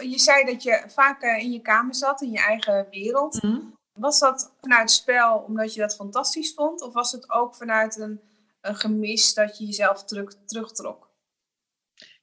Je 0.00 0.18
zei 0.18 0.44
dat 0.44 0.62
je 0.62 0.84
vaak 0.86 1.22
eh, 1.22 1.42
in 1.42 1.52
je 1.52 1.60
kamer 1.60 1.94
zat, 1.94 2.22
in 2.22 2.30
je 2.30 2.38
eigen 2.38 2.86
wereld. 2.90 3.42
Mhm. 3.42 3.60
Was 3.92 4.18
dat 4.18 4.54
vanuit 4.60 4.90
spel 4.90 5.38
omdat 5.38 5.74
je 5.74 5.80
dat 5.80 5.94
fantastisch 5.94 6.54
vond? 6.54 6.82
Of 6.82 6.92
was 6.92 7.12
het 7.12 7.30
ook 7.30 7.54
vanuit 7.54 7.98
een, 7.98 8.20
een 8.60 8.76
gemis 8.76 9.34
dat 9.34 9.58
je 9.58 9.64
jezelf 9.64 10.04
terug, 10.04 10.36
terugtrok? 10.44 11.10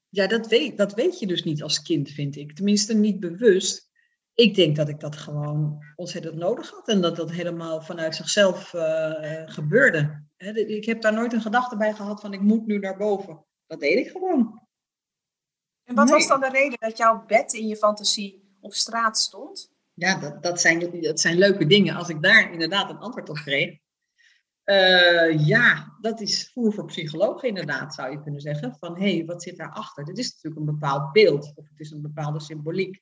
Ja, 0.09 0.27
dat 0.27 0.47
weet, 0.47 0.77
dat 0.77 0.93
weet 0.93 1.19
je 1.19 1.27
dus 1.27 1.43
niet 1.43 1.63
als 1.63 1.81
kind, 1.81 2.09
vind 2.09 2.35
ik. 2.35 2.55
Tenminste, 2.55 2.93
niet 2.93 3.19
bewust. 3.19 3.89
Ik 4.33 4.55
denk 4.55 4.75
dat 4.75 4.89
ik 4.89 4.99
dat 4.99 5.15
gewoon 5.15 5.83
ontzettend 5.95 6.35
nodig 6.35 6.71
had 6.71 6.87
en 6.87 7.01
dat 7.01 7.15
dat 7.15 7.31
helemaal 7.31 7.81
vanuit 7.81 8.15
zichzelf 8.15 8.73
eh, 8.73 9.43
gebeurde. 9.45 10.26
Ik 10.37 10.85
heb 10.85 11.01
daar 11.01 11.13
nooit 11.13 11.33
een 11.33 11.41
gedachte 11.41 11.77
bij 11.77 11.93
gehad 11.93 12.21
van 12.21 12.33
ik 12.33 12.41
moet 12.41 12.65
nu 12.65 12.79
naar 12.79 12.97
boven. 12.97 13.45
Dat 13.67 13.79
deed 13.79 13.97
ik 13.97 14.11
gewoon. 14.11 14.67
En 15.83 15.95
wat 15.95 16.09
was 16.09 16.27
dan 16.27 16.39
de 16.39 16.49
reden 16.49 16.79
dat 16.79 16.97
jouw 16.97 17.25
bed 17.25 17.53
in 17.53 17.67
je 17.67 17.77
fantasie 17.77 18.55
op 18.59 18.73
straat 18.73 19.17
stond? 19.17 19.71
Ja, 19.93 20.19
dat, 20.19 20.43
dat, 20.43 20.61
zijn, 20.61 21.01
dat 21.01 21.19
zijn 21.19 21.37
leuke 21.37 21.65
dingen. 21.65 21.95
Als 21.95 22.09
ik 22.09 22.21
daar 22.21 22.51
inderdaad 22.51 22.89
een 22.89 22.97
antwoord 22.97 23.29
op 23.29 23.35
kreeg. 23.35 23.77
Eh, 24.63 25.47
ja, 25.47 25.97
dat 26.01 26.21
is 26.21 26.51
voer 26.53 26.73
voor 26.73 26.85
psychologen 26.85 27.47
inderdaad, 27.47 27.93
zou 27.93 28.11
je 28.11 28.21
kunnen 28.21 28.41
zeggen. 28.41 28.75
Van, 28.79 28.97
hé, 28.97 29.15
hey, 29.15 29.25
wat 29.25 29.43
zit 29.43 29.57
daarachter? 29.57 30.05
Dit 30.05 30.17
is 30.17 30.33
natuurlijk 30.33 30.61
een 30.61 30.77
bepaald 30.77 31.11
beeld. 31.11 31.51
Of 31.55 31.69
het 31.69 31.79
is 31.79 31.91
een 31.91 32.01
bepaalde 32.01 32.39
symboliek. 32.39 33.01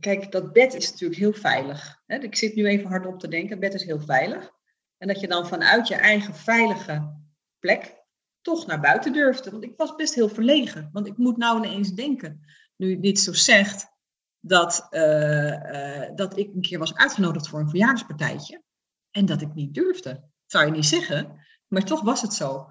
Kijk, 0.00 0.32
dat 0.32 0.52
bed 0.52 0.74
is 0.74 0.90
natuurlijk 0.90 1.20
heel 1.20 1.32
veilig. 1.32 2.02
Hè? 2.06 2.16
Ik 2.16 2.36
zit 2.36 2.54
nu 2.54 2.66
even 2.66 2.88
hardop 2.88 3.18
te 3.18 3.28
denken. 3.28 3.50
Het 3.50 3.60
bed 3.60 3.74
is 3.74 3.84
heel 3.84 4.00
veilig. 4.00 4.52
En 4.98 5.08
dat 5.08 5.20
je 5.20 5.28
dan 5.28 5.46
vanuit 5.46 5.88
je 5.88 5.94
eigen 5.94 6.34
veilige 6.34 7.22
plek 7.58 8.02
toch 8.40 8.66
naar 8.66 8.80
buiten 8.80 9.12
durfde. 9.12 9.50
Want 9.50 9.64
ik 9.64 9.76
was 9.76 9.94
best 9.94 10.14
heel 10.14 10.28
verlegen. 10.28 10.88
Want 10.92 11.06
ik 11.06 11.16
moet 11.16 11.36
nou 11.36 11.64
ineens 11.64 11.92
denken, 11.92 12.40
nu 12.76 12.90
je 12.90 13.00
dit 13.00 13.18
zo 13.18 13.32
zegt, 13.32 13.92
dat, 14.40 14.86
eh, 14.90 16.04
eh, 16.04 16.16
dat 16.16 16.36
ik 16.36 16.54
een 16.54 16.60
keer 16.60 16.78
was 16.78 16.94
uitgenodigd 16.94 17.48
voor 17.48 17.60
een 17.60 17.68
verjaardagspartijtje. 17.68 18.62
En 19.10 19.26
dat 19.26 19.40
ik 19.40 19.54
niet 19.54 19.74
durfde. 19.74 20.10
Dat 20.10 20.30
zou 20.46 20.64
je 20.66 20.70
niet 20.70 20.86
zeggen, 20.86 21.46
maar 21.68 21.84
toch 21.84 22.02
was 22.02 22.22
het 22.22 22.32
zo. 22.32 22.68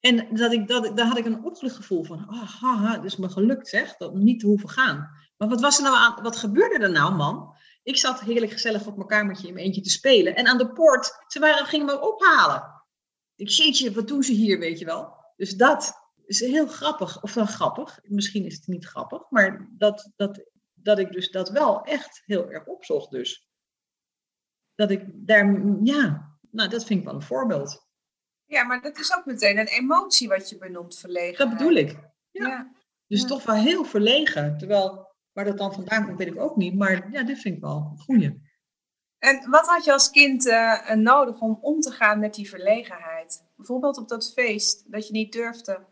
En 0.00 0.34
dat 0.34 0.52
ik, 0.52 0.68
dat, 0.68 0.96
daar 0.96 1.06
had 1.06 1.18
ik 1.18 1.24
een 1.24 1.44
opgelucht 1.44 1.76
gevoel 1.76 2.04
van, 2.04 2.18
haha, 2.18 2.92
het 2.92 3.04
is 3.04 3.16
me 3.16 3.28
gelukt 3.28 3.68
zeg, 3.68 3.96
dat 3.96 4.14
niet 4.14 4.40
te 4.40 4.46
hoeven 4.46 4.68
gaan. 4.68 5.10
Maar 5.36 5.48
wat 5.48 5.60
was 5.60 5.76
er 5.76 5.82
nou 5.82 5.96
aan, 5.96 6.22
wat 6.22 6.36
gebeurde 6.36 6.78
er 6.78 6.90
nou 6.90 7.14
man? 7.14 7.54
Ik 7.86 7.96
zat 7.96 8.20
heerlijk 8.20 8.52
gezellig 8.52 8.86
op 8.86 8.96
mijn 8.96 9.08
kamertje 9.08 9.46
in 9.48 9.54
mijn 9.54 9.66
eentje 9.66 9.80
te 9.80 9.90
spelen. 9.90 10.34
En 10.36 10.46
aan 10.46 10.58
de 10.58 10.72
poort, 10.72 11.24
ze 11.26 11.38
waren, 11.38 11.66
gingen 11.66 11.86
me 11.86 12.00
ophalen. 12.00 12.82
Ik 13.34 13.48
jeetje, 13.48 13.92
wat 13.92 14.08
doen 14.08 14.22
ze 14.22 14.32
hier, 14.32 14.58
weet 14.58 14.78
je 14.78 14.84
wel? 14.84 15.14
Dus 15.36 15.56
dat 15.56 15.92
is 16.24 16.40
heel 16.40 16.66
grappig. 16.66 17.22
Of 17.22 17.32
dan 17.32 17.46
grappig, 17.46 17.98
misschien 18.02 18.44
is 18.44 18.54
het 18.54 18.66
niet 18.66 18.84
grappig. 18.86 19.30
Maar 19.30 19.68
dat, 19.70 20.10
dat, 20.16 20.50
dat 20.74 20.98
ik 20.98 21.12
dus 21.12 21.30
dat 21.30 21.50
wel 21.50 21.82
echt 21.84 22.22
heel 22.24 22.50
erg 22.50 22.66
opzocht 22.66 23.10
dus. 23.10 23.48
Dat 24.74 24.90
ik 24.90 25.02
daar, 25.12 25.62
ja, 25.82 26.36
nou 26.50 26.68
dat 26.68 26.84
vind 26.84 26.98
ik 27.00 27.04
wel 27.06 27.14
een 27.14 27.22
voorbeeld. 27.22 27.86
Ja, 28.44 28.64
maar 28.64 28.82
dat 28.82 28.98
is 28.98 29.16
ook 29.16 29.24
meteen 29.24 29.58
een 29.58 29.66
emotie 29.66 30.28
wat 30.28 30.48
je 30.48 30.58
benoemt, 30.58 30.98
verlegen. 30.98 31.48
Dat 31.48 31.58
bedoel 31.58 31.74
ik. 31.74 31.90
Ja. 32.30 32.48
Ja. 32.48 32.72
Dus 33.06 33.20
Ja. 33.20 33.26
toch 33.26 33.44
wel 33.44 33.54
heel 33.54 33.84
verlegen. 33.84 34.58
Terwijl, 34.58 35.05
waar 35.36 35.44
dat 35.44 35.58
dan 35.58 35.72
vandaan 35.72 36.04
komt, 36.04 36.18
weet 36.18 36.26
ik 36.26 36.40
ook 36.40 36.56
niet. 36.56 36.74
Maar 36.74 37.12
ja, 37.12 37.22
dit 37.22 37.38
vind 37.38 37.56
ik 37.56 37.60
wel 37.60 37.90
een 37.92 37.98
goeie. 37.98 38.40
En 39.18 39.50
wat 39.50 39.66
had 39.66 39.84
je 39.84 39.92
als 39.92 40.10
kind 40.10 40.48
eh, 40.48 40.90
nodig 40.90 41.40
om 41.40 41.58
om 41.60 41.80
te 41.80 41.90
gaan 41.90 42.18
met 42.18 42.34
die 42.34 42.48
verlegenheid? 42.48 43.44
Bijvoorbeeld 43.56 43.98
op 43.98 44.08
dat 44.08 44.32
feest, 44.32 44.92
dat 44.92 45.06
je 45.06 45.12
niet 45.12 45.32
durfde. 45.32 45.84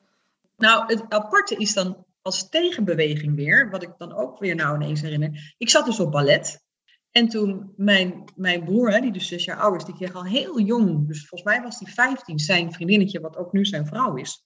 Nou, 0.56 0.86
het 0.86 1.04
aparte 1.08 1.56
is 1.56 1.74
dan 1.74 2.04
als 2.22 2.48
tegenbeweging 2.48 3.34
weer, 3.34 3.70
wat 3.70 3.82
ik 3.82 3.92
dan 3.98 4.12
ook 4.12 4.38
weer 4.38 4.54
nou 4.54 4.74
ineens 4.76 5.00
herinner. 5.00 5.54
Ik 5.58 5.70
zat 5.70 5.84
dus 5.84 6.00
op 6.00 6.12
ballet. 6.12 6.62
En 7.10 7.28
toen 7.28 7.72
mijn, 7.76 8.24
mijn 8.36 8.64
broer, 8.64 8.92
hè, 8.92 9.00
die 9.00 9.12
dus 9.12 9.28
zes 9.28 9.44
jaar 9.44 9.60
ouder 9.60 9.80
is, 9.80 9.86
die 9.86 9.94
kreeg 9.94 10.14
al 10.14 10.24
heel 10.24 10.60
jong, 10.60 11.06
dus 11.08 11.26
volgens 11.28 11.50
mij 11.50 11.62
was 11.62 11.78
hij 11.78 11.92
15, 11.92 12.38
zijn 12.38 12.72
vriendinnetje, 12.72 13.20
wat 13.20 13.36
ook 13.36 13.52
nu 13.52 13.64
zijn 13.64 13.86
vrouw 13.86 14.14
is. 14.16 14.44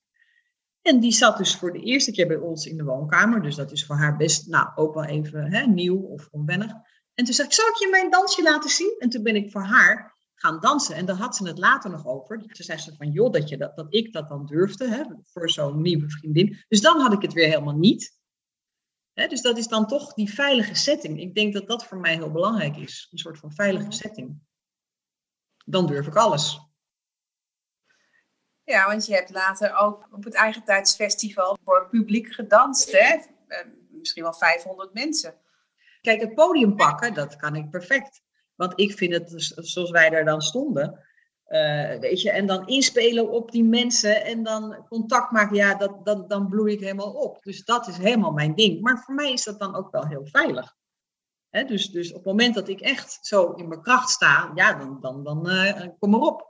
En 0.89 1.01
die 1.01 1.13
zat 1.13 1.37
dus 1.37 1.57
voor 1.57 1.73
de 1.73 1.83
eerste 1.83 2.13
keer 2.13 2.27
bij 2.27 2.37
ons 2.37 2.67
in 2.67 2.77
de 2.77 2.85
woonkamer. 2.85 3.43
Dus 3.43 3.55
dat 3.55 3.73
is 3.73 3.87
voor 3.87 3.97
haar 3.97 4.17
best, 4.17 4.47
nou, 4.47 4.69
ook 4.75 4.95
wel 4.95 5.05
even 5.05 5.53
hè, 5.53 5.67
nieuw 5.67 6.01
of 6.01 6.29
onwennig. 6.31 6.73
En 7.15 7.25
toen 7.25 7.35
zei 7.35 7.49
ik, 7.49 7.55
zou 7.55 7.69
ik 7.69 7.77
je 7.77 7.89
mijn 7.91 8.11
dansje 8.11 8.43
laten 8.43 8.71
zien? 8.71 8.97
En 8.99 9.09
toen 9.09 9.23
ben 9.23 9.37
ik 9.37 9.51
voor 9.51 9.63
haar 9.63 10.17
gaan 10.35 10.61
dansen. 10.61 10.95
En 10.95 11.07
daar 11.07 11.17
had 11.17 11.37
ze 11.37 11.47
het 11.47 11.59
later 11.59 11.91
nog 11.91 12.07
over. 12.07 12.39
Toen 12.39 12.65
zei 12.65 12.79
ze 12.79 12.95
van, 12.97 13.11
joh, 13.11 13.33
dat, 13.33 13.49
je 13.49 13.57
dat, 13.57 13.77
dat 13.77 13.87
ik 13.89 14.13
dat 14.13 14.29
dan 14.29 14.47
durfde, 14.47 14.89
hè, 14.89 15.03
voor 15.23 15.51
zo'n 15.51 15.83
nieuwe 15.83 16.11
vriendin. 16.11 16.65
Dus 16.69 16.81
dan 16.81 17.01
had 17.01 17.13
ik 17.13 17.23
het 17.23 17.33
weer 17.33 17.49
helemaal 17.49 17.77
niet. 17.77 18.13
Hè, 19.13 19.27
dus 19.27 19.43
dat 19.43 19.59
is 19.59 19.69
dan 19.69 19.87
toch 19.87 20.15
die 20.15 20.33
veilige 20.33 20.75
setting. 20.75 21.21
Ik 21.21 21.35
denk 21.35 21.53
dat 21.53 21.67
dat 21.67 21.85
voor 21.85 21.99
mij 21.99 22.15
heel 22.15 22.33
belangrijk 22.33 22.77
is. 22.77 23.09
Een 23.11 23.19
soort 23.19 23.39
van 23.39 23.53
veilige 23.53 23.93
setting. 23.93 24.41
Dan 25.65 25.87
durf 25.87 26.07
ik 26.07 26.17
alles. 26.17 26.68
Ja, 28.69 28.87
want 28.87 29.07
je 29.07 29.15
hebt 29.15 29.31
later 29.31 29.77
ook 29.77 30.09
op 30.13 30.25
het 30.25 30.35
eigen 30.35 30.65
tijdsfestival 30.65 31.59
voor 31.65 31.89
publiek 31.91 32.33
gedanst, 32.33 32.93
hè? 32.93 33.17
Eh, 33.47 33.67
Misschien 33.91 34.23
wel 34.23 34.35
500 34.35 34.95
mensen. 34.95 35.35
Kijk, 36.01 36.21
het 36.21 36.35
podium 36.35 36.77
pakken, 36.77 37.15
dat 37.15 37.37
kan 37.37 37.57
ik 37.57 37.71
perfect. 37.71 38.23
Want 38.55 38.73
ik 38.81 38.93
vind 38.93 39.13
het, 39.13 39.29
dus 39.29 39.49
zoals 39.49 39.91
wij 39.91 40.11
daar 40.11 40.25
dan 40.25 40.43
stonden, 40.43 41.05
eh, 41.45 41.99
weet 41.99 42.23
je, 42.23 42.31
en 42.31 42.47
dan 42.47 42.67
inspelen 42.67 43.31
op 43.31 43.51
die 43.51 43.65
mensen 43.65 44.25
en 44.25 44.43
dan 44.43 44.87
contact 44.89 45.31
maken, 45.31 45.57
ja, 45.57 45.75
dat, 45.75 46.29
dan 46.29 46.49
bloei 46.49 46.73
ik 46.73 46.81
helemaal 46.81 47.13
op. 47.13 47.43
Dus 47.43 47.65
dat 47.65 47.89
is 47.89 47.97
helemaal 47.97 48.33
mijn 48.33 48.55
ding. 48.55 48.81
Maar 48.81 48.99
voor 48.99 49.15
mij 49.15 49.33
is 49.33 49.45
dat 49.45 49.59
dan 49.59 49.75
ook 49.75 49.91
wel 49.91 50.07
heel 50.07 50.27
veilig. 50.27 50.77
Dus, 51.51 51.91
dus 51.91 52.09
op 52.09 52.17
het 52.17 52.25
moment 52.25 52.55
dat 52.55 52.69
ik 52.69 52.81
echt 52.81 53.19
zo 53.21 53.53
in 53.53 53.69
mijn 53.69 53.83
kracht 53.83 54.11
sta, 54.11 54.53
ja, 54.55 54.75
dan, 54.75 55.01
dan, 55.01 55.25
dan 55.25 55.49
eh, 55.49 55.87
kom 55.99 56.11
maar 56.11 56.21
op. 56.21 56.48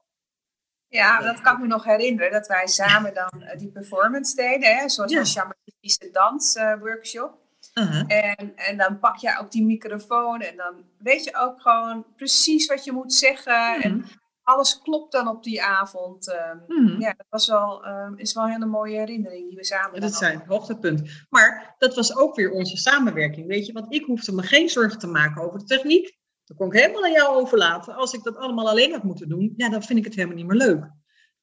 Ja, 0.88 1.20
dat 1.20 1.40
kan 1.40 1.52
ik 1.54 1.60
me 1.60 1.66
nog 1.66 1.84
herinneren, 1.84 2.32
dat 2.32 2.46
wij 2.46 2.66
samen 2.66 3.14
dan 3.14 3.42
eh, 3.42 3.58
die 3.58 3.70
performance 3.70 4.34
deden, 4.36 4.76
hè? 4.76 4.82
een 4.82 4.90
soort 4.90 5.10
Ja. 5.10 5.16
van 5.16 5.26
shamanistische 5.26 6.10
dansworkshop. 6.12 7.46
Uh-huh. 7.74 8.04
En, 8.08 8.52
en 8.56 8.76
dan 8.76 8.98
pak 8.98 9.16
je 9.16 9.38
ook 9.40 9.50
die 9.50 9.64
microfoon 9.64 10.40
en 10.40 10.56
dan 10.56 10.84
weet 10.98 11.24
je 11.24 11.36
ook 11.36 11.60
gewoon 11.62 12.04
precies 12.16 12.66
wat 12.66 12.84
je 12.84 12.92
moet 12.92 13.12
zeggen. 13.14 13.82
En 13.82 13.96
Mhm. 13.96 14.06
alles 14.42 14.78
klopt 14.82 15.12
dan 15.12 15.28
op 15.28 15.42
die 15.44 15.62
avond. 15.62 16.32
ehm. 16.32 16.56
Mhm. 16.66 17.00
Ja, 17.00 17.12
dat 17.16 17.26
was 17.30 17.46
wel, 17.48 17.84
ehm, 17.84 18.12
is 18.16 18.32
wel 18.34 18.44
een 18.44 18.50
hele 18.50 18.66
mooie 18.66 18.98
herinnering 18.98 19.48
die 19.48 19.56
we 19.56 19.64
samen 19.64 20.00
dat 20.00 20.10
hadden. 20.12 20.18
zijn 20.18 20.42
hoogtepunt. 20.46 21.26
Maar 21.30 21.74
dat 21.78 21.94
was 21.94 22.16
ook 22.16 22.34
weer 22.36 22.50
onze 22.50 22.76
samenwerking, 22.76 23.46
weet 23.46 23.66
je. 23.66 23.72
Want 23.72 23.92
ik 23.94 24.04
hoefde 24.04 24.32
me 24.32 24.42
geen 24.42 24.68
zorgen 24.68 24.98
te 24.98 25.06
maken 25.06 25.42
over 25.42 25.58
de 25.58 25.64
techniek. 25.64 26.16
Dat 26.48 26.56
kon 26.56 26.66
ik 26.66 26.80
helemaal 26.80 27.04
aan 27.04 27.12
jou 27.12 27.36
overlaten. 27.36 27.94
Als 27.94 28.12
ik 28.12 28.22
dat 28.22 28.36
allemaal 28.36 28.68
alleen 28.68 28.92
had 28.92 29.02
moeten 29.02 29.28
doen, 29.28 29.54
ja, 29.56 29.68
dan 29.68 29.82
vind 29.82 29.98
ik 29.98 30.04
het 30.04 30.14
helemaal 30.14 30.36
niet 30.36 30.46
meer 30.46 30.56
leuk. 30.56 30.90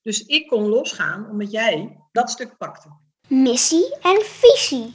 Dus 0.01 0.25
ik 0.25 0.47
kon 0.47 0.67
losgaan 0.67 1.29
omdat 1.29 1.51
jij 1.51 1.99
dat 2.11 2.29
stuk 2.29 2.57
pakte. 2.57 2.89
Missie 3.27 3.97
en 4.01 4.21
visie. 4.21 4.91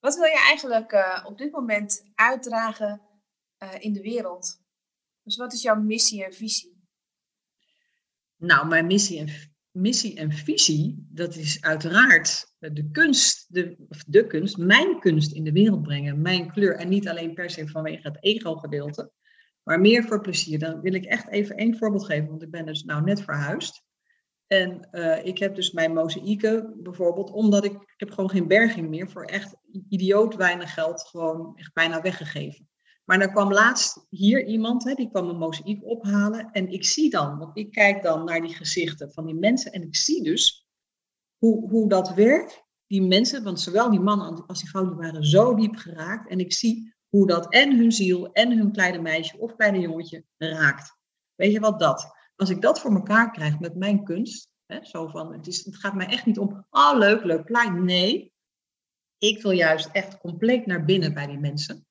Wat 0.00 0.14
wil 0.14 0.24
je 0.24 0.42
eigenlijk 0.46 0.92
eh, 0.92 1.24
op 1.26 1.38
dit 1.38 1.52
moment 1.52 2.02
uitdragen 2.14 3.00
eh, 3.56 3.74
in 3.78 3.92
de 3.92 4.00
wereld? 4.00 4.60
Dus 5.22 5.36
wat 5.36 5.52
is 5.52 5.62
jouw 5.62 5.80
missie 5.80 6.24
en 6.24 6.32
visie? 6.32 6.84
Nou, 8.36 8.66
mijn 8.66 8.86
missie 8.86 9.18
en, 9.18 9.55
missie 9.76 10.16
en 10.16 10.32
visie, 10.32 11.06
dat 11.08 11.36
is 11.36 11.60
uiteraard 11.60 12.54
de 12.58 12.90
kunst, 12.90 13.46
de, 13.48 13.76
of 13.88 14.04
de 14.06 14.26
kunst, 14.26 14.56
mijn 14.56 15.00
kunst 15.00 15.32
in 15.32 15.44
de 15.44 15.52
wereld 15.52 15.82
brengen. 15.82 16.22
Mijn 16.22 16.52
kleur. 16.52 16.76
En 16.76 16.88
niet 16.88 17.08
alleen 17.08 17.34
per 17.34 17.50
se 17.50 17.68
vanwege 17.68 18.08
het 18.08 18.16
ego-gedeelte, 18.20 19.10
maar 19.62 19.80
meer 19.80 20.04
voor 20.04 20.20
plezier. 20.20 20.58
Dan 20.58 20.80
wil 20.80 20.94
ik 20.94 21.04
echt 21.04 21.28
even 21.28 21.56
één 21.56 21.76
voorbeeld 21.76 22.04
geven, 22.04 22.28
want 22.28 22.42
ik 22.42 22.50
ben 22.50 22.66
dus 22.66 22.84
nou 22.84 23.04
net 23.04 23.22
verhuisd. 23.22 23.84
En 24.46 24.90
eh, 24.90 25.24
ik 25.24 25.38
heb 25.38 25.54
dus 25.54 25.72
mijn 25.72 25.92
mozaïeken 25.92 26.82
bijvoorbeeld, 26.82 27.30
omdat 27.30 27.64
ik, 27.64 27.72
ik 27.72 27.94
heb 27.96 28.10
gewoon 28.10 28.30
geen 28.30 28.48
berging 28.48 28.88
meer, 28.88 29.10
voor 29.10 29.24
echt 29.24 29.56
idioot 29.88 30.36
weinig 30.36 30.74
geld, 30.74 31.02
gewoon 31.02 31.52
echt 31.56 31.72
bijna 31.72 32.02
weggegeven. 32.02 32.68
Maar 33.06 33.20
er 33.20 33.32
kwam 33.32 33.52
laatst 33.52 34.06
hier 34.08 34.46
iemand, 34.46 34.84
hè, 34.84 34.94
die 34.94 35.10
kwam 35.10 35.28
een 35.28 35.38
mozaïek 35.38 35.84
ophalen. 35.84 36.50
En 36.52 36.68
ik 36.68 36.84
zie 36.84 37.10
dan, 37.10 37.38
want 37.38 37.56
ik 37.56 37.70
kijk 37.70 38.02
dan 38.02 38.24
naar 38.24 38.40
die 38.40 38.54
gezichten 38.54 39.12
van 39.12 39.26
die 39.26 39.34
mensen. 39.34 39.72
En 39.72 39.82
ik 39.82 39.96
zie 39.96 40.22
dus 40.22 40.66
hoe, 41.38 41.68
hoe 41.70 41.88
dat 41.88 42.14
werkt. 42.14 42.64
Die 42.86 43.02
mensen, 43.02 43.44
want 43.44 43.60
zowel 43.60 43.90
die 43.90 44.00
mannen 44.00 44.46
als 44.46 44.60
die 44.60 44.68
vrouw, 44.68 44.84
die 44.84 44.94
waren 44.94 45.24
zo 45.24 45.54
diep 45.54 45.76
geraakt. 45.76 46.28
En 46.28 46.38
ik 46.38 46.52
zie 46.52 46.94
hoe 47.08 47.26
dat 47.26 47.52
en 47.52 47.76
hun 47.76 47.92
ziel 47.92 48.32
en 48.32 48.58
hun 48.58 48.72
kleine 48.72 48.98
meisje 48.98 49.38
of 49.38 49.56
kleine 49.56 49.80
jongetje 49.80 50.24
raakt. 50.36 50.96
Weet 51.34 51.52
je 51.52 51.60
wat 51.60 51.78
dat? 51.78 52.14
Als 52.36 52.50
ik 52.50 52.60
dat 52.60 52.80
voor 52.80 52.94
elkaar 52.94 53.30
krijg 53.30 53.58
met 53.58 53.74
mijn 53.74 54.04
kunst. 54.04 54.50
Hè, 54.66 54.84
zo 54.84 55.06
van, 55.06 55.32
het, 55.32 55.46
is, 55.46 55.64
het 55.64 55.76
gaat 55.76 55.94
mij 55.94 56.06
echt 56.06 56.26
niet 56.26 56.38
om, 56.38 56.66
oh 56.70 56.92
leuk, 56.98 57.24
leuk, 57.24 57.46
klein. 57.46 57.84
Nee, 57.84 58.32
ik 59.18 59.42
wil 59.42 59.50
juist 59.50 59.88
echt 59.92 60.18
compleet 60.18 60.66
naar 60.66 60.84
binnen 60.84 61.14
bij 61.14 61.26
die 61.26 61.38
mensen. 61.38 61.85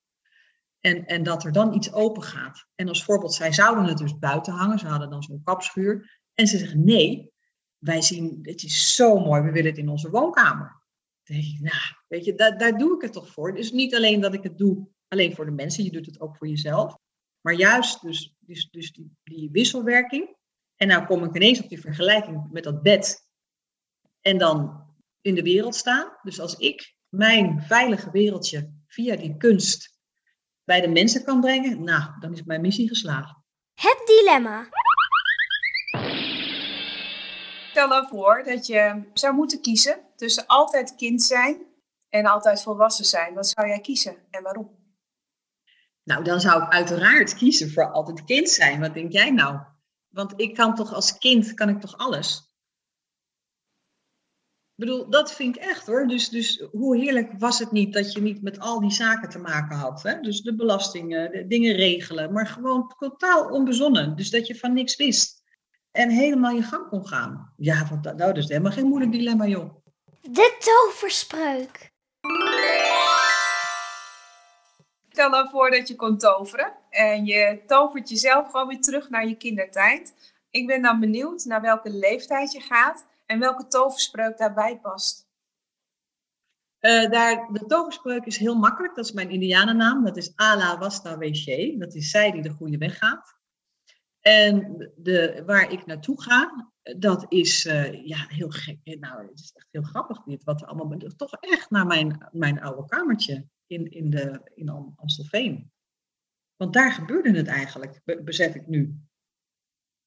En, 0.86 1.06
en 1.06 1.22
dat 1.22 1.44
er 1.44 1.52
dan 1.52 1.74
iets 1.74 1.92
open 1.92 2.22
gaat. 2.22 2.66
En 2.74 2.88
als 2.88 3.04
voorbeeld, 3.04 3.34
zij 3.34 3.52
zouden 3.52 3.84
het 3.84 3.98
dus 3.98 4.18
buiten 4.18 4.52
hangen. 4.52 4.78
Ze 4.78 4.86
hadden 4.86 5.10
dan 5.10 5.22
zo'n 5.22 5.42
kapschuur. 5.44 6.20
En 6.34 6.46
ze 6.46 6.58
zeggen 6.58 6.84
nee. 6.84 7.32
wij 7.78 8.02
zien, 8.02 8.38
het 8.42 8.62
is 8.62 8.94
zo 8.94 9.18
mooi, 9.18 9.42
we 9.42 9.50
willen 9.50 9.70
het 9.70 9.78
in 9.78 9.88
onze 9.88 10.10
woonkamer. 10.10 10.82
Dan 11.22 11.36
denk 11.36 11.48
ik, 11.48 11.60
nou, 11.60 11.94
weet 12.08 12.24
je, 12.24 12.34
daar, 12.34 12.78
doe 12.78 12.94
ik 12.94 13.02
het 13.02 13.12
toch 13.12 13.28
voor. 13.28 13.54
Dus 13.54 13.72
niet 13.72 13.94
alleen 13.94 14.20
dat 14.20 14.34
ik 14.34 14.42
het 14.42 14.58
doe 14.58 14.88
alleen 15.08 15.34
voor 15.34 15.44
de 15.44 15.50
mensen, 15.50 15.84
je 15.84 15.90
doet 15.90 16.06
het 16.06 16.20
ook 16.20 16.36
voor 16.36 16.48
jezelf. 16.48 16.96
Maar 17.40 17.54
juist 17.54 18.02
dus, 18.02 18.34
dus, 18.38 18.70
dus 18.70 18.92
die, 18.92 19.16
die 19.24 19.50
wisselwerking. 19.50 20.36
En 20.76 20.88
nou 20.88 21.06
kom 21.06 21.24
ik 21.24 21.34
ineens 21.34 21.62
op 21.62 21.68
die 21.68 21.80
vergelijking 21.80 22.50
met 22.50 22.64
dat 22.64 22.82
bed. 22.82 23.28
En 24.20 24.38
dan 24.38 24.84
in 25.20 25.34
de 25.34 25.42
wereld 25.42 25.74
staan. 25.74 26.18
Dus 26.22 26.40
als 26.40 26.56
ik 26.56 26.94
mijn 27.08 27.62
veilige 27.62 28.10
wereldje 28.10 28.72
via 28.86 29.16
die 29.16 29.36
kunst 29.36 29.95
bij 30.66 30.80
de 30.80 30.88
mensen 30.88 31.24
kan 31.24 31.40
brengen, 31.40 31.84
nou, 31.84 32.10
dan 32.20 32.32
is 32.32 32.42
mijn 32.42 32.60
missie 32.60 32.88
geslaagd. 32.88 33.34
Het 33.74 34.02
dilemma. 34.06 34.68
Stel 37.70 37.88
dan 37.88 38.08
voor 38.08 38.42
dat 38.44 38.66
je 38.66 39.10
zou 39.14 39.34
moeten 39.34 39.60
kiezen 39.60 40.00
tussen 40.16 40.46
altijd 40.46 40.94
kind 40.94 41.22
zijn 41.22 41.66
en 42.08 42.26
altijd 42.26 42.62
volwassen 42.62 43.04
zijn. 43.04 43.34
Wat 43.34 43.48
zou 43.48 43.68
jij 43.68 43.80
kiezen 43.80 44.16
en 44.30 44.42
waarom? 44.42 44.84
Nou, 46.02 46.24
dan 46.24 46.40
zou 46.40 46.62
ik 46.62 46.72
uiteraard 46.72 47.34
kiezen 47.34 47.70
voor 47.70 47.92
altijd 47.92 48.24
kind 48.24 48.50
zijn. 48.50 48.80
Wat 48.80 48.94
denk 48.94 49.12
jij 49.12 49.30
nou? 49.30 49.60
Want 50.08 50.32
ik 50.36 50.54
kan 50.54 50.74
toch 50.74 50.92
als 50.92 51.18
kind, 51.18 51.54
kan 51.54 51.68
ik 51.68 51.80
toch 51.80 51.96
alles? 51.96 52.45
Ik 54.76 54.84
bedoel, 54.84 55.10
dat 55.10 55.34
vind 55.34 55.56
ik 55.56 55.62
echt 55.62 55.86
hoor. 55.86 56.06
Dus, 56.06 56.28
dus 56.28 56.66
hoe 56.72 56.96
heerlijk 56.96 57.32
was 57.38 57.58
het 57.58 57.70
niet 57.70 57.92
dat 57.92 58.12
je 58.12 58.20
niet 58.20 58.42
met 58.42 58.58
al 58.58 58.80
die 58.80 58.90
zaken 58.90 59.28
te 59.28 59.38
maken 59.38 59.76
had. 59.76 60.02
Hè? 60.02 60.20
Dus 60.20 60.40
de 60.40 60.54
belastingen, 60.54 61.32
de 61.32 61.46
dingen 61.46 61.74
regelen, 61.74 62.32
maar 62.32 62.46
gewoon 62.46 62.94
totaal 62.98 63.48
onbezonnen. 63.48 64.16
Dus 64.16 64.30
dat 64.30 64.46
je 64.46 64.58
van 64.58 64.72
niks 64.72 64.96
wist. 64.96 65.42
En 65.90 66.10
helemaal 66.10 66.54
je 66.54 66.62
gang 66.62 66.88
kon 66.88 67.06
gaan. 67.06 67.52
Ja, 67.56 67.86
want 67.88 68.04
dat, 68.04 68.16
nou, 68.16 68.32
dat 68.32 68.42
is 68.42 68.48
helemaal 68.48 68.72
geen 68.72 68.86
moeilijk 68.86 69.12
dilemma, 69.12 69.46
joh. 69.46 69.74
De 70.20 70.56
toverspreuk. 70.58 71.92
Stel 75.08 75.30
dan 75.30 75.48
voor 75.50 75.70
dat 75.70 75.88
je 75.88 75.94
kon 75.94 76.18
toveren 76.18 76.72
en 76.90 77.24
je 77.24 77.62
tovert 77.66 78.08
jezelf 78.08 78.50
gewoon 78.50 78.68
weer 78.68 78.80
terug 78.80 79.10
naar 79.10 79.26
je 79.28 79.36
kindertijd. 79.36 80.14
Ik 80.50 80.66
ben 80.66 80.82
dan 80.82 81.00
benieuwd 81.00 81.44
naar 81.44 81.60
welke 81.60 81.90
leeftijd 81.90 82.52
je 82.52 82.60
gaat 82.60 83.06
en 83.26 83.38
welke 83.38 83.66
toverspreuk 83.66 84.38
daarbij 84.38 84.80
past. 84.80 85.26
Uh, 86.80 87.10
daar, 87.10 87.48
de 87.52 87.64
toverspreuk 87.66 88.24
is 88.24 88.36
heel 88.36 88.54
makkelijk. 88.54 88.94
Dat 88.94 89.04
is 89.04 89.12
mijn 89.12 89.30
indianennaam. 89.30 90.04
Dat 90.04 90.16
is 90.16 90.32
Ala 90.36 90.78
Wasta 90.78 91.18
Weshe. 91.18 91.74
Dat 91.78 91.94
is 91.94 92.10
zij 92.10 92.30
die 92.30 92.42
de 92.42 92.50
goede 92.50 92.78
weg 92.78 92.98
gaat. 92.98 93.34
En 94.20 94.76
de, 94.96 95.42
waar 95.46 95.72
ik 95.72 95.86
naartoe 95.86 96.22
ga, 96.22 96.72
dat 96.96 97.26
is 97.28 97.66
uh, 97.66 98.06
ja, 98.06 98.26
heel 98.28 98.50
gek. 98.50 98.78
Nou, 98.84 99.26
het 99.28 99.38
is 99.38 99.52
echt 99.54 99.68
heel 99.70 99.82
grappig 99.82 100.22
dit. 100.22 100.44
Wat 100.44 100.60
er 100.60 100.66
allemaal... 100.66 100.98
Toch 100.98 101.32
echt 101.32 101.70
naar 101.70 101.86
mijn, 101.86 102.28
mijn 102.32 102.60
oude 102.60 102.86
kamertje 102.88 103.46
in, 103.66 103.90
in, 103.90 104.10
de, 104.10 104.50
in 104.54 104.68
Amstelveen. 104.96 105.72
Want 106.56 106.72
daar 106.72 106.92
gebeurde 106.92 107.36
het 107.36 107.46
eigenlijk, 107.46 108.00
besef 108.24 108.54
ik 108.54 108.66
nu. 108.66 109.05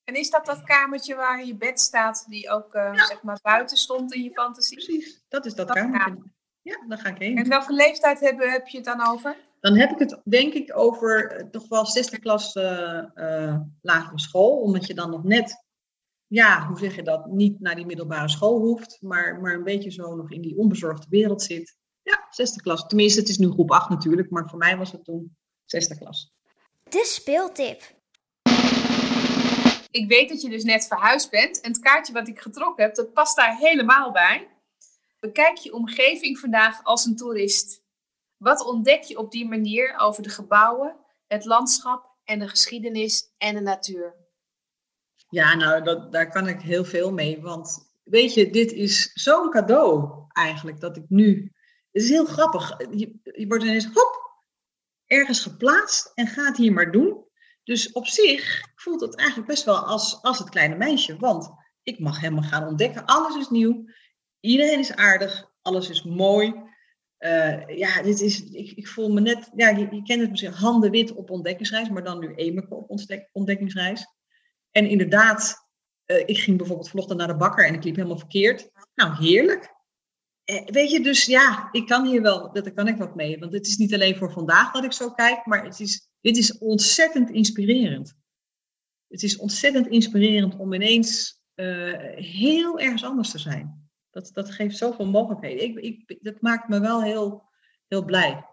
En 0.10 0.16
is 0.16 0.30
dat 0.30 0.46
dat 0.46 0.64
kamertje 0.64 1.16
waar 1.16 1.46
je 1.46 1.56
bed 1.56 1.80
staat, 1.80 2.26
die 2.28 2.50
ook 2.50 2.76
uh, 2.76 2.94
zeg 2.94 3.22
maar 3.22 3.40
buiten 3.42 3.78
stond 3.78 4.14
in 4.14 4.24
je 4.24 4.32
fantasie? 4.32 4.78
Precies, 4.78 5.22
dat 5.28 5.46
is 5.46 5.56
dat, 5.56 5.68
dat 5.68 5.78
kamertje. 5.78 6.32
Ja, 6.62 6.86
daar 6.88 6.98
ga 6.98 7.10
ik 7.10 7.18
heen. 7.18 7.38
En 7.38 7.50
welke 7.50 7.74
leeftijd 7.74 8.20
heb, 8.20 8.40
heb 8.40 8.68
je 8.68 8.78
het 8.78 8.86
dan 8.86 9.08
over? 9.08 9.38
Dan 9.60 9.78
heb 9.78 9.92
ik 9.92 10.00
het 10.00 10.22
denk 10.24 10.54
ik 10.54 10.78
over 10.78 11.40
uh, 11.40 11.50
toch 11.50 11.68
wel 11.68 11.86
zesde 11.86 12.20
klas 12.20 12.56
uh, 12.56 13.60
lagere 13.82 14.20
school. 14.20 14.62
Omdat 14.62 14.88
je 14.88 14.94
dan 14.94 15.10
nog 15.10 15.24
net, 15.24 15.66
ja, 16.28 16.68
hoe 16.68 16.78
zeg 16.78 16.96
je 16.96 17.04
dat, 17.04 17.26
niet 17.26 17.60
naar 17.60 17.76
die 17.76 17.86
middelbare 17.86 18.30
school 18.30 18.60
hoeft. 18.60 18.98
Maar, 19.02 19.42
maar 19.42 19.54
een 19.54 19.64
beetje 19.64 19.92
zo 19.92 20.16
nog 20.16 20.32
in 20.32 20.42
die 20.42 20.58
onbezorgde 20.58 21.08
wereld 21.10 21.42
zit. 21.42 21.78
Ja, 22.02 22.28
zesde 22.30 22.62
klas. 22.62 22.88
Tenminste, 22.88 23.20
het 23.20 23.30
is 23.30 23.38
nu 23.38 23.50
groep 23.50 23.72
8 23.72 23.90
natuurlijk. 23.90 24.30
Maar 24.30 24.50
voor 24.50 24.60
mij 24.60 24.78
was 24.78 24.92
het 24.92 25.04
toen 25.04 25.38
zesde 25.66 25.98
klas. 25.98 26.34
De 26.84 27.04
speeltip. 27.06 27.98
Ik 29.92 30.08
weet 30.08 30.30
dat 30.30 30.42
je 30.42 30.50
dus 30.50 30.64
net 30.64 30.88
verhuisd 30.88 31.30
bent. 31.30 31.62
En 31.62 31.72
het 31.72 31.82
kaartje 31.82 32.14
wat 32.14 32.28
ik 32.28 32.40
getrokken 32.40 32.84
heb, 32.84 32.96
dat 32.96 33.14
past 33.14 33.36
daar 33.36 33.58
helemaal 33.58 34.12
bij. 34.12 34.48
Bekijk 35.20 35.58
je 35.58 35.74
omgeving 35.74 36.40
vandaag 36.40 36.84
als 36.84 37.06
een 37.06 37.16
toerist. 37.16 37.84
Wat 38.38 38.66
ontdek 38.66 39.04
je 39.04 39.18
op 39.18 39.32
die 39.32 39.48
manier 39.48 39.98
over 39.98 40.24
de 40.24 40.30
gebouwen, 40.30 40.96
het 41.28 41.46
landschap 41.46 42.18
en 42.24 42.40
de 42.40 42.48
geschiedenis 42.48 43.34
en 43.38 43.56
de 43.56 43.62
natuur? 43.62 44.16
Ja, 45.30 45.56
nou, 45.56 45.84
dat, 45.84 46.12
daar 46.12 46.30
kan 46.30 46.48
ik 46.48 46.62
heel 46.62 46.86
veel 46.86 47.12
mee. 47.12 47.42
Want 47.42 47.92
weet 48.04 48.34
je, 48.34 48.50
dit 48.50 48.72
is 48.72 49.12
zo'n 49.14 49.50
cadeau 49.50 50.24
eigenlijk 50.28 50.80
dat 50.80 50.98
ik 50.98 51.06
nu. 51.08 51.54
Het 51.92 52.04
is 52.04 52.10
heel 52.10 52.26
grappig. 52.26 52.78
Je, 52.78 53.20
je 53.24 53.48
wordt 53.48 53.64
ineens 53.64 53.90
hop, 53.94 54.42
ergens 55.06 55.42
geplaatst 55.42 56.12
en 56.16 56.28
gaat 56.28 56.58
hier 56.58 56.74
maar 56.74 56.92
doen. 56.92 57.26
Dus 57.64 57.92
op 57.92 58.08
zich 58.08 58.62
voelt 58.80 59.02
het 59.02 59.16
eigenlijk 59.16 59.50
best 59.50 59.64
wel 59.64 59.78
als, 59.78 60.22
als 60.22 60.40
het 60.40 60.50
kleine 60.50 60.76
meisje. 60.76 61.18
Want 61.18 61.52
ik 61.84 62.00
mag 62.00 62.20
helemaal 62.20 62.44
gaan 62.44 62.68
ontdekken. 62.68 63.06
Alles 63.06 63.36
is 63.36 63.50
nieuw. 63.50 63.90
Iedereen 64.40 64.80
is 64.80 64.96
aardig. 64.96 65.52
Alles 65.62 65.90
is 65.90 66.04
mooi. 66.04 66.54
Uh, 67.20 67.68
ja, 67.68 68.02
dit 68.02 68.22
is, 68.22 68.44
ik, 68.44 68.72
ik 68.72 68.88
voel 68.88 69.12
me 69.12 69.22
net, 69.22 69.50
ja, 69.56 69.70
je, 69.70 69.88
je 69.92 70.04
kent 70.04 70.22
het 70.22 70.30
misschien, 70.30 70.52
handen 70.52 70.92
wit 70.92 71.14
op 71.14 71.30
ontdekkingsreis, 71.30 71.90
maar 71.90 72.04
dan 72.04 72.20
nu 72.20 72.34
Emeke 72.36 72.76
op 72.76 73.00
ontdekkingsreis. 73.32 74.06
En 74.72 74.90
inderdaad, 74.90 75.70
uh, 76.06 76.18
ik 76.26 76.38
ging 76.38 76.58
bijvoorbeeld 76.58 76.90
vanochtend 76.90 77.20
naar 77.20 77.28
de 77.28 77.36
bakker 77.36 77.66
en 77.66 77.74
ik 77.74 77.84
liep 77.84 77.96
helemaal 77.96 78.18
verkeerd. 78.18 78.70
Nou, 78.96 79.16
heerlijk. 79.16 79.74
Eh, 80.44 80.66
weet 80.66 80.92
je, 80.92 81.02
dus 81.02 81.26
ja, 81.26 81.70
ik 81.72 81.88
kan 81.88 82.06
hier 82.06 82.22
wel, 82.22 82.54
daar 82.54 82.72
kan 82.72 82.88
ik 82.88 82.98
wat 82.98 83.16
mee. 83.16 83.40
Want 83.40 83.54
het 83.54 83.68
is 83.68 83.78
niet 83.78 83.94
alleen 83.94 84.16
voor 84.16 84.32
vandaag 84.32 84.72
dat 84.72 84.84
ik 84.84 84.94
zo 84.94 85.12
kijk, 85.12 85.46
maar 85.46 85.64
het 85.64 85.80
is, 85.80 86.10
dit 86.22 86.38
is 86.38 86.58
ontzettend 86.58 87.30
inspirerend. 87.30 88.14
Het 89.10 89.24
is 89.24 89.38
ontzettend 89.38 89.88
inspirerend 89.88 90.56
om 90.56 90.74
ineens 90.74 91.42
uh, 91.56 91.98
heel 92.16 92.80
ergens 92.80 93.04
anders 93.04 93.32
te 93.32 93.40
zijn. 93.40 93.90
Dat, 94.10 94.30
dat 94.34 94.52
geeft 94.52 94.78
zoveel 94.78 95.06
mogelijkheden. 95.06 95.64
Ik, 95.64 96.06
ik, 96.06 96.24
dat 96.24 96.42
maakt 96.42 96.68
me 96.68 96.80
wel 96.80 97.04
heel, 97.04 97.50
heel 97.88 98.06
blij. 98.06 98.46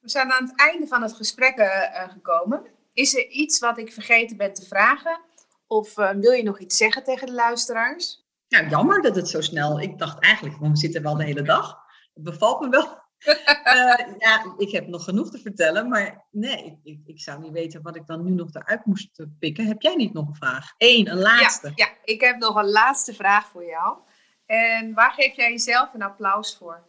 We 0.00 0.08
zijn 0.10 0.32
aan 0.32 0.44
het 0.44 0.58
einde 0.58 0.86
van 0.86 1.02
het 1.02 1.12
gesprek 1.12 1.58
uh, 1.58 2.08
gekomen. 2.08 2.66
Is 2.92 3.14
er 3.14 3.28
iets 3.28 3.58
wat 3.58 3.78
ik 3.78 3.92
vergeten 3.92 4.36
ben 4.36 4.52
te 4.52 4.66
vragen? 4.66 5.20
Of 5.66 5.98
uh, 5.98 6.10
wil 6.10 6.32
je 6.32 6.42
nog 6.42 6.58
iets 6.58 6.76
zeggen 6.76 7.04
tegen 7.04 7.26
de 7.26 7.32
luisteraars? 7.32 8.24
Nou, 8.48 8.68
jammer 8.68 9.02
dat 9.02 9.16
het 9.16 9.28
zo 9.28 9.40
snel. 9.40 9.80
Ik 9.80 9.98
dacht 9.98 10.22
eigenlijk, 10.22 10.58
we 10.58 10.76
zitten 10.76 11.02
wel 11.02 11.16
de 11.16 11.24
hele 11.24 11.42
dag. 11.42 11.78
Het 12.14 12.22
bevalt 12.22 12.60
me 12.60 12.68
wel. 12.68 13.04
Uh, 13.24 13.34
ja, 14.18 14.54
ik 14.56 14.70
heb 14.70 14.86
nog 14.86 15.04
genoeg 15.04 15.30
te 15.30 15.38
vertellen, 15.38 15.88
maar 15.88 16.26
nee, 16.30 16.80
ik, 16.82 17.00
ik, 17.04 17.20
zou 17.20 17.40
niet 17.40 17.52
weten 17.52 17.82
wat 17.82 17.96
ik 17.96 18.06
dan 18.06 18.24
nu 18.24 18.30
nog 18.30 18.54
eruit 18.54 18.84
moest 18.84 19.24
pikken. 19.38 19.66
Heb 19.66 19.82
jij 19.82 19.94
niet 19.94 20.12
nog 20.12 20.28
een 20.28 20.34
vraag? 20.34 20.74
Eén, 20.78 21.10
een 21.10 21.18
laatste. 21.18 21.72
Ja, 21.74 21.86
ja, 21.86 21.92
ik 22.04 22.20
heb 22.20 22.38
nog 22.38 22.56
een 22.56 22.70
laatste 22.70 23.14
vraag 23.14 23.46
voor 23.46 23.64
jou. 23.64 23.98
En 24.46 24.94
waar 24.94 25.12
geef 25.12 25.36
jij 25.36 25.50
jezelf 25.50 25.94
een 25.94 26.02
applaus 26.02 26.56
voor? 26.56 26.86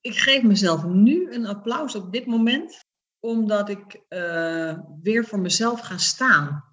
Ik 0.00 0.16
geef 0.16 0.42
mezelf 0.42 0.84
nu 0.84 1.32
een 1.32 1.46
applaus 1.46 1.94
op 1.94 2.12
dit 2.12 2.26
moment, 2.26 2.84
omdat 3.20 3.68
ik 3.68 4.00
uh, 4.08 4.78
weer 5.02 5.24
voor 5.24 5.38
mezelf 5.38 5.80
ga 5.80 5.98
staan. 5.98 6.64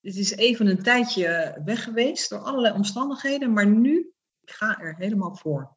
Het 0.00 0.16
is 0.16 0.30
even 0.30 0.66
een 0.66 0.82
tijdje 0.82 1.60
weg 1.64 1.82
geweest 1.82 2.30
door 2.30 2.38
allerlei 2.38 2.74
omstandigheden, 2.74 3.52
maar 3.52 3.66
nu 3.66 4.12
ik 4.40 4.50
ga 4.50 4.78
er 4.78 4.96
helemaal 4.96 5.36
voor. 5.36 5.76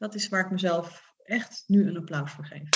Dat 0.00 0.14
is 0.14 0.28
waar 0.28 0.44
ik 0.44 0.50
mezelf 0.50 1.14
echt 1.24 1.64
nu 1.66 1.88
een 1.88 1.96
applaus 1.96 2.32
voor 2.32 2.44
geef. 2.44 2.68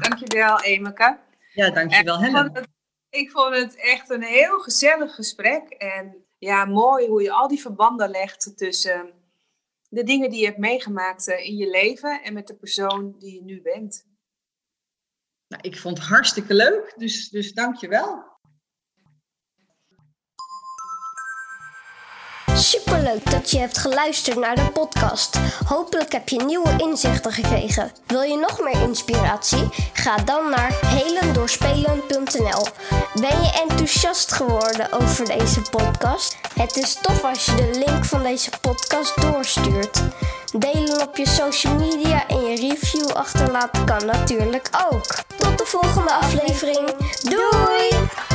Dankjewel, 0.00 0.60
Emeke. 0.60 1.18
Ja, 1.52 1.70
dankjewel, 1.70 2.20
Helen. 2.20 2.68
Ik 3.10 3.30
vond 3.30 3.54
het 3.54 3.76
echt 3.76 4.10
een 4.10 4.22
heel 4.22 4.58
gezellig 4.58 5.14
gesprek. 5.14 5.70
En 5.70 6.24
ja, 6.38 6.64
mooi 6.64 7.08
hoe 7.08 7.22
je 7.22 7.32
al 7.32 7.48
die 7.48 7.60
verbanden 7.60 8.10
legt 8.10 8.56
tussen 8.56 9.12
de 9.88 10.02
dingen 10.02 10.30
die 10.30 10.40
je 10.40 10.46
hebt 10.46 10.58
meegemaakt 10.58 11.28
eh, 11.28 11.46
in 11.46 11.56
je 11.56 11.70
leven 11.70 12.22
en 12.22 12.32
met 12.32 12.46
de 12.46 12.54
persoon 12.54 13.18
die 13.18 13.34
je 13.34 13.42
nu 13.42 13.62
bent. 13.62 14.06
Nou, 15.48 15.62
ik 15.62 15.78
vond 15.78 15.98
het 15.98 16.06
hartstikke 16.06 16.54
leuk, 16.54 16.94
dus, 16.96 17.28
dus 17.28 17.52
dank 17.52 17.76
je 17.76 17.88
wel. 17.88 18.31
Superleuk 22.62 23.30
dat 23.30 23.50
je 23.50 23.58
hebt 23.58 23.78
geluisterd 23.78 24.38
naar 24.38 24.54
de 24.54 24.70
podcast. 24.72 25.38
Hopelijk 25.66 26.12
heb 26.12 26.28
je 26.28 26.44
nieuwe 26.44 26.74
inzichten 26.76 27.32
gekregen. 27.32 27.92
Wil 28.06 28.22
je 28.22 28.36
nog 28.36 28.60
meer 28.60 28.82
inspiratie? 28.82 29.68
Ga 29.92 30.16
dan 30.16 30.50
naar 30.50 30.72
helendoorspelen.nl. 30.86 32.66
Ben 33.14 33.42
je 33.42 33.60
enthousiast 33.68 34.32
geworden 34.32 34.92
over 34.92 35.24
deze 35.24 35.60
podcast? 35.70 36.36
Het 36.54 36.76
is 36.76 36.98
tof 37.02 37.24
als 37.24 37.44
je 37.44 37.54
de 37.54 37.84
link 37.86 38.04
van 38.04 38.22
deze 38.22 38.50
podcast 38.60 39.20
doorstuurt. 39.22 40.02
Delen 40.58 41.02
op 41.02 41.16
je 41.16 41.26
social 41.26 41.74
media 41.74 42.28
en 42.28 42.40
je 42.40 42.56
review 42.56 43.10
achterlaten 43.10 43.84
kan 43.84 44.06
natuurlijk 44.06 44.68
ook. 44.90 45.18
Tot 45.36 45.58
de 45.58 45.64
volgende 45.66 46.12
aflevering. 46.12 46.90
Doei! 47.22 48.31